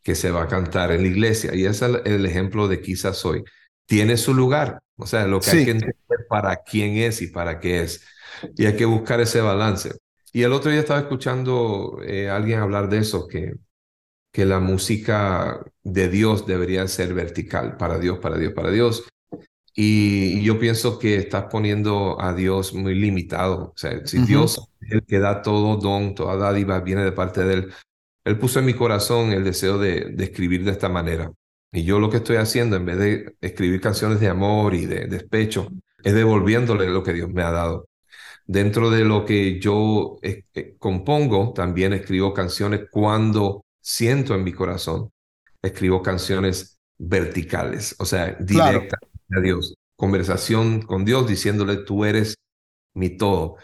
que 0.05 0.13
se 0.13 0.29
va 0.29 0.43
a 0.43 0.47
cantar 0.47 0.91
en 0.91 1.01
la 1.01 1.07
iglesia. 1.07 1.55
Y 1.55 1.65
ese 1.65 1.87
es 1.87 2.01
el, 2.05 2.25
ejemplo 2.27 2.67
de 2.67 2.79
quizás 2.79 3.25
hoy. 3.25 3.43
Tiene 3.87 4.17
su 4.17 4.35
lugar. 4.35 4.79
O 4.97 5.07
sea, 5.07 5.25
lo 5.25 5.39
que 5.39 5.49
Sí. 5.49 5.57
hay 5.57 5.65
que 5.65 5.71
entender 5.71 6.27
para 6.29 6.57
quién 6.57 6.97
es 6.97 7.23
y 7.23 7.27
para 7.27 7.59
qué 7.59 7.81
es. 7.81 8.05
Y 8.55 8.67
hay 8.67 8.75
que 8.75 8.85
buscar 8.85 9.19
ese 9.19 9.41
balance. 9.41 9.93
Y 10.31 10.43
el 10.43 10.53
otro 10.53 10.69
día 10.69 10.81
estaba 10.81 10.99
escuchando 10.99 11.99
eh, 12.05 12.29
a 12.29 12.35
alguien 12.35 12.59
hablar 12.59 12.87
de 12.87 12.99
eso, 12.99 13.27
que, 13.27 13.55
que 14.31 14.45
la 14.45 14.59
música 14.59 15.65
de 15.81 16.07
Dios 16.07 16.45
debería 16.45 16.87
ser 16.87 17.15
vertical, 17.15 17.75
para 17.75 17.97
Dios, 17.97 18.19
para 18.19 18.37
Dios, 18.37 18.53
para 18.53 18.69
Dios. 18.69 19.05
Y, 19.73 20.43
yo 20.43 20.59
pienso 20.59 20.99
que 20.99 21.15
estás 21.17 21.45
poniendo 21.49 22.21
a 22.21 22.33
Dios 22.33 22.75
muy 22.75 22.93
limitado. 22.93 23.71
O 23.73 23.77
sea, 23.77 24.05
si. 24.05 24.19
Dios 24.19 24.69
es 24.81 24.91
el 24.91 25.03
que 25.03 25.17
da 25.17 25.41
todo 25.41 25.77
don, 25.77 26.13
toda 26.13 26.37
dádiva, 26.37 26.79
viene 26.81 27.03
de 27.03 27.11
parte 27.11 27.43
de 27.43 27.53
Él. 27.55 27.73
Él 28.25 28.37
puso 28.39 28.59
en 28.59 28.65
mi 28.65 28.73
corazón 28.73 29.31
el 29.31 29.43
deseo 29.45 29.77
de, 29.77 30.11
de 30.11 30.23
escribir 30.25 30.65
de 30.65 30.71
esta 30.71 30.89
manera. 30.89 31.31
Y 31.71 31.83
yo 31.83 31.99
lo 31.99 32.09
que 32.09 32.17
estoy 32.17 32.37
haciendo, 32.37 32.75
en 32.77 32.85
vez 32.85 32.97
de 32.97 33.35
escribir 33.41 33.81
canciones 33.81 34.19
de 34.19 34.29
amor 34.29 34.73
y 34.75 34.85
de 34.85 35.07
despecho, 35.07 35.69
es 36.03 36.13
devolviéndole 36.13 36.87
lo 36.89 37.03
que 37.03 37.13
Dios 37.13 37.29
me 37.29 37.43
ha 37.43 37.51
dado. 37.51 37.87
Dentro 38.47 38.89
de 38.91 39.03
lo 39.05 39.25
que 39.25 39.59
yo 39.59 40.17
eh, 40.21 40.43
eh, 40.53 40.75
compongo, 40.79 41.53
también 41.53 41.93
escribo 41.93 42.33
canciones 42.33 42.81
cuando 42.91 43.65
siento 43.81 44.35
en 44.35 44.43
mi 44.43 44.53
corazón. 44.53 45.11
Escribo 45.61 46.01
canciones 46.03 46.77
verticales, 46.97 47.95
o 47.99 48.05
sea, 48.05 48.37
Claro. 48.37 48.79
directas 48.79 48.99
a 49.35 49.39
Dios. 49.41 49.75
Conversación 49.95 50.81
con 50.83 51.05
Dios 51.05 51.27
diciéndole, 51.27 51.77
tú 51.77 52.05
eres 52.05 52.35
mi 52.93 53.09
todo. 53.17 53.57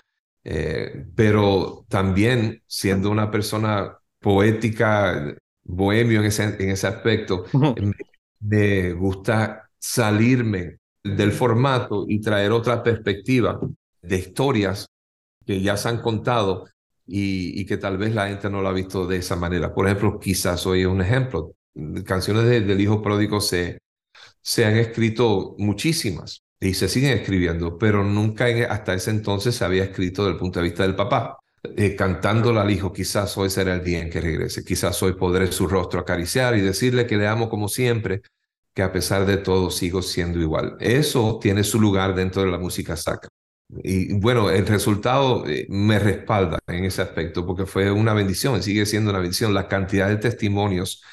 Eh, 0.43 1.05
pero 1.15 1.85
también 1.89 2.63
siendo 2.67 3.11
una 3.11 3.29
persona 3.31 3.97
poética, 4.21 5.35
bohemio 5.63 6.21
en 6.21 6.27
ese, 6.27 6.43
en 6.45 6.71
ese 6.71 6.87
aspecto, 6.87 7.45
me, 7.75 7.93
me 8.41 8.93
gusta 8.93 9.69
salirme 9.79 10.77
del 11.03 11.31
formato 11.33 12.05
y 12.07 12.21
traer 12.21 12.51
otra 12.53 12.83
perspectiva 12.83 13.59
de 14.01 14.17
historias 14.17 14.87
que 15.45 15.61
ya 15.61 15.77
se 15.77 15.89
han 15.89 16.01
contado 16.01 16.67
y, 17.07 17.59
y 17.61 17.65
que 17.65 17.77
tal 17.77 17.97
vez 17.97 18.13
la 18.15 18.27
gente 18.29 18.49
no 18.49 18.61
lo 18.61 18.69
ha 18.69 18.73
visto 18.73 19.07
de 19.07 19.17
esa 19.17 19.35
manera. 19.35 19.73
Por 19.73 19.87
ejemplo, 19.87 20.19
quizás 20.19 20.65
hoy 20.67 20.81
es 20.81 20.87
un 20.87 21.01
ejemplo. 21.01 21.53
Canciones 22.05 22.45
de- 22.45 22.61
del 22.61 22.81
Hijo 22.81 23.01
Pródigo 23.01 23.41
se, 23.41 23.79
se 24.41 24.65
han 24.65 24.77
escrito 24.77 25.55
muchísimas 25.59 26.43
y 26.59 26.73
se 26.75 26.89
siguen 26.89 27.17
escribiendo, 27.19 27.77
pero 27.77 28.03
nunca 28.03 28.49
en- 28.49 28.69
hasta 28.71 28.93
ese 28.93 29.11
entonces 29.11 29.55
se 29.55 29.65
había 29.65 29.85
escrito 29.85 30.23
desde 30.23 30.33
el 30.35 30.39
punto 30.39 30.59
de 30.59 30.65
vista 30.65 30.83
del 30.83 30.95
papá. 30.95 31.37
Eh, 31.63 31.95
cantándole 31.95 32.59
al 32.59 32.71
hijo, 32.71 32.91
quizás 32.91 33.37
hoy 33.37 33.49
será 33.51 33.75
el 33.75 33.83
día 33.83 33.99
en 33.99 34.09
que 34.09 34.19
regrese, 34.19 34.63
quizás 34.63 35.01
hoy 35.03 35.13
podré 35.13 35.51
su 35.51 35.67
rostro 35.67 35.99
acariciar 35.99 36.57
y 36.57 36.61
decirle 36.61 37.05
que 37.05 37.17
le 37.17 37.27
amo 37.27 37.49
como 37.49 37.67
siempre, 37.67 38.23
que 38.73 38.81
a 38.81 38.91
pesar 38.91 39.25
de 39.27 39.37
todo 39.37 39.69
sigo 39.69 40.01
siendo 40.01 40.39
igual. 40.39 40.77
Eso 40.79 41.39
tiene 41.41 41.63
su 41.63 41.79
lugar 41.79 42.15
dentro 42.15 42.41
de 42.43 42.49
la 42.49 42.57
música 42.57 42.97
sacra. 42.97 43.29
Y 43.83 44.13
bueno, 44.19 44.49
el 44.49 44.65
resultado 44.67 45.47
eh, 45.47 45.67
me 45.69 45.99
respalda 45.99 46.59
en 46.67 46.85
ese 46.85 47.01
aspecto 47.03 47.45
porque 47.45 47.65
fue 47.65 47.91
una 47.91 48.13
bendición, 48.13 48.61
sigue 48.63 48.85
siendo 48.85 49.11
una 49.11 49.19
bendición. 49.19 49.53
La 49.53 49.67
cantidad 49.67 50.09
de 50.09 50.17
testimonios 50.17 51.03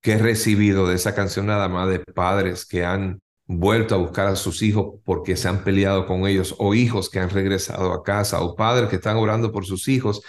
que 0.00 0.12
he 0.12 0.18
recibido 0.18 0.88
de 0.88 0.96
esa 0.96 1.14
canción 1.14 1.46
nada 1.46 1.68
más 1.68 1.88
de 1.88 2.00
padres 2.00 2.66
que 2.66 2.84
han 2.84 3.20
vuelto 3.58 3.94
a 3.94 3.98
buscar 3.98 4.28
a 4.28 4.36
sus 4.36 4.62
hijos 4.62 5.00
porque 5.04 5.36
se 5.36 5.48
han 5.48 5.64
peleado 5.64 6.06
con 6.06 6.26
ellos 6.26 6.54
o 6.58 6.74
hijos 6.74 7.10
que 7.10 7.18
han 7.18 7.30
regresado 7.30 7.92
a 7.92 8.02
casa 8.04 8.40
o 8.40 8.54
padres 8.54 8.88
que 8.88 8.96
están 8.96 9.16
orando 9.16 9.50
por 9.50 9.66
sus 9.66 9.88
hijos 9.88 10.22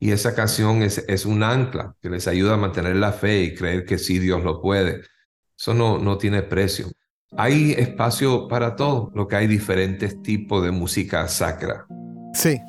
y 0.00 0.10
esa 0.10 0.34
canción 0.34 0.82
es, 0.82 1.04
es 1.06 1.24
un 1.24 1.42
ancla 1.42 1.94
que 2.02 2.10
les 2.10 2.26
ayuda 2.26 2.54
a 2.54 2.56
mantener 2.56 2.96
la 2.96 3.12
fe 3.12 3.42
y 3.42 3.54
creer 3.54 3.84
que 3.84 3.96
sí 3.96 4.18
Dios 4.18 4.42
lo 4.42 4.60
puede. 4.60 5.02
Eso 5.56 5.72
no, 5.72 5.98
no 5.98 6.18
tiene 6.18 6.42
precio. 6.42 6.90
Hay 7.36 7.72
espacio 7.72 8.48
para 8.48 8.74
todo, 8.74 9.12
lo 9.14 9.28
que 9.28 9.36
hay 9.36 9.46
diferentes 9.46 10.20
tipos 10.22 10.64
de 10.64 10.72
música 10.72 11.26
sacra. 11.28 11.86
Sí, 12.32 12.60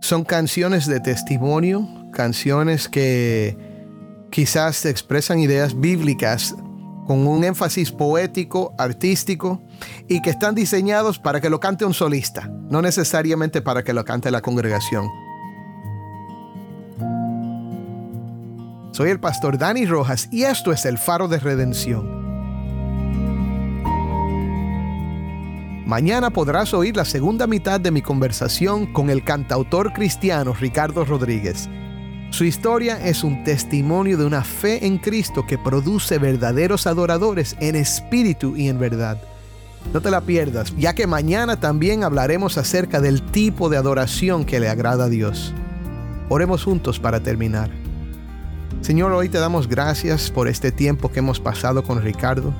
son 0.00 0.24
canciones 0.24 0.86
de 0.86 1.00
testimonio, 1.00 1.88
canciones 2.12 2.88
que 2.88 3.56
quizás 4.30 4.84
expresan 4.84 5.38
ideas 5.38 5.80
bíblicas 5.80 6.54
con 7.06 7.26
un 7.26 7.44
énfasis 7.44 7.92
poético, 7.92 8.74
artístico, 8.78 9.62
y 10.08 10.22
que 10.22 10.30
están 10.30 10.54
diseñados 10.54 11.18
para 11.18 11.40
que 11.40 11.50
lo 11.50 11.60
cante 11.60 11.84
un 11.84 11.94
solista, 11.94 12.50
no 12.68 12.82
necesariamente 12.82 13.62
para 13.62 13.82
que 13.84 13.92
lo 13.92 14.04
cante 14.04 14.30
la 14.30 14.42
congregación. 14.42 15.08
Soy 18.92 19.10
el 19.10 19.20
pastor 19.20 19.58
Dani 19.58 19.84
Rojas 19.84 20.28
y 20.32 20.44
esto 20.44 20.72
es 20.72 20.86
el 20.86 20.96
faro 20.96 21.28
de 21.28 21.38
redención. 21.38 22.16
Mañana 25.86 26.30
podrás 26.30 26.74
oír 26.74 26.96
la 26.96 27.04
segunda 27.04 27.46
mitad 27.46 27.78
de 27.78 27.92
mi 27.92 28.02
conversación 28.02 28.92
con 28.92 29.08
el 29.08 29.22
cantautor 29.22 29.92
cristiano 29.92 30.52
Ricardo 30.52 31.04
Rodríguez. 31.04 31.68
Su 32.30 32.44
historia 32.44 32.98
es 33.06 33.24
un 33.24 33.44
testimonio 33.44 34.18
de 34.18 34.24
una 34.24 34.42
fe 34.42 34.84
en 34.86 34.98
Cristo 34.98 35.46
que 35.46 35.58
produce 35.58 36.18
verdaderos 36.18 36.86
adoradores 36.86 37.56
en 37.60 37.76
espíritu 37.76 38.56
y 38.56 38.68
en 38.68 38.78
verdad. 38.78 39.18
No 39.94 40.00
te 40.00 40.10
la 40.10 40.20
pierdas, 40.20 40.74
ya 40.76 40.94
que 40.94 41.06
mañana 41.06 41.60
también 41.60 42.04
hablaremos 42.04 42.58
acerca 42.58 43.00
del 43.00 43.22
tipo 43.22 43.68
de 43.68 43.76
adoración 43.76 44.44
que 44.44 44.60
le 44.60 44.68
agrada 44.68 45.04
a 45.04 45.08
Dios. 45.08 45.54
Oremos 46.28 46.64
juntos 46.64 46.98
para 46.98 47.20
terminar. 47.20 47.70
Señor, 48.80 49.12
hoy 49.12 49.28
te 49.28 49.38
damos 49.38 49.68
gracias 49.68 50.30
por 50.30 50.48
este 50.48 50.72
tiempo 50.72 51.10
que 51.10 51.20
hemos 51.20 51.40
pasado 51.40 51.84
con 51.84 52.02
Ricardo. 52.02 52.52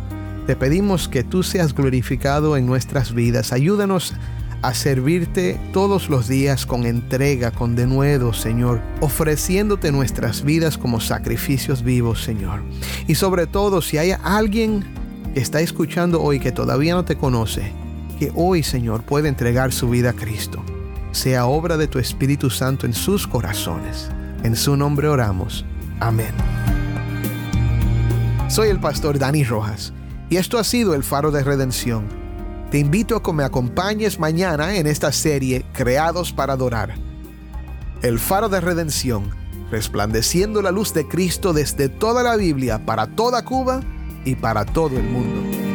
Te 0.46 0.56
pedimos 0.56 1.08
que 1.08 1.24
tú 1.24 1.42
seas 1.42 1.74
glorificado 1.74 2.56
en 2.56 2.66
nuestras 2.66 3.12
vidas. 3.12 3.52
Ayúdanos 3.52 4.14
a 4.62 4.74
servirte 4.74 5.58
todos 5.72 6.08
los 6.08 6.28
días 6.28 6.66
con 6.66 6.86
entrega, 6.86 7.50
con 7.50 7.76
denuedo, 7.76 8.32
Señor, 8.32 8.80
ofreciéndote 9.00 9.92
nuestras 9.92 10.42
vidas 10.42 10.78
como 10.78 11.00
sacrificios 11.00 11.82
vivos, 11.82 12.22
Señor. 12.22 12.62
Y 13.06 13.14
sobre 13.14 13.46
todo, 13.46 13.82
si 13.82 13.98
hay 13.98 14.12
alguien 14.22 14.84
que 15.34 15.40
está 15.40 15.60
escuchando 15.60 16.22
hoy 16.22 16.40
que 16.40 16.52
todavía 16.52 16.94
no 16.94 17.04
te 17.04 17.16
conoce, 17.16 17.72
que 18.18 18.32
hoy, 18.34 18.62
Señor, 18.62 19.02
puede 19.02 19.28
entregar 19.28 19.72
su 19.72 19.90
vida 19.90 20.10
a 20.10 20.14
Cristo. 20.14 20.62
Sea 21.12 21.46
obra 21.46 21.76
de 21.76 21.88
tu 21.88 21.98
Espíritu 21.98 22.50
Santo 22.50 22.86
en 22.86 22.94
sus 22.94 23.26
corazones. 23.26 24.10
En 24.42 24.56
su 24.56 24.76
nombre 24.76 25.08
oramos. 25.08 25.64
Amén. 26.00 26.34
Soy 28.48 28.68
el 28.68 28.80
pastor 28.80 29.18
Dani 29.18 29.44
Rojas 29.44 29.92
y 30.30 30.36
esto 30.36 30.58
ha 30.58 30.64
sido 30.64 30.94
el 30.94 31.02
faro 31.02 31.30
de 31.30 31.42
redención. 31.42 32.25
Te 32.70 32.78
invito 32.78 33.14
a 33.14 33.22
que 33.22 33.32
me 33.32 33.44
acompañes 33.44 34.18
mañana 34.18 34.74
en 34.76 34.88
esta 34.88 35.12
serie 35.12 35.64
Creados 35.72 36.32
para 36.32 36.54
Adorar. 36.54 36.94
El 38.02 38.18
faro 38.18 38.48
de 38.48 38.60
redención, 38.60 39.30
resplandeciendo 39.70 40.60
la 40.62 40.72
luz 40.72 40.92
de 40.92 41.06
Cristo 41.06 41.52
desde 41.52 41.88
toda 41.88 42.24
la 42.24 42.36
Biblia 42.36 42.84
para 42.84 43.06
toda 43.06 43.44
Cuba 43.44 43.82
y 44.24 44.34
para 44.34 44.64
todo 44.64 44.96
el 44.96 45.04
mundo. 45.04 45.65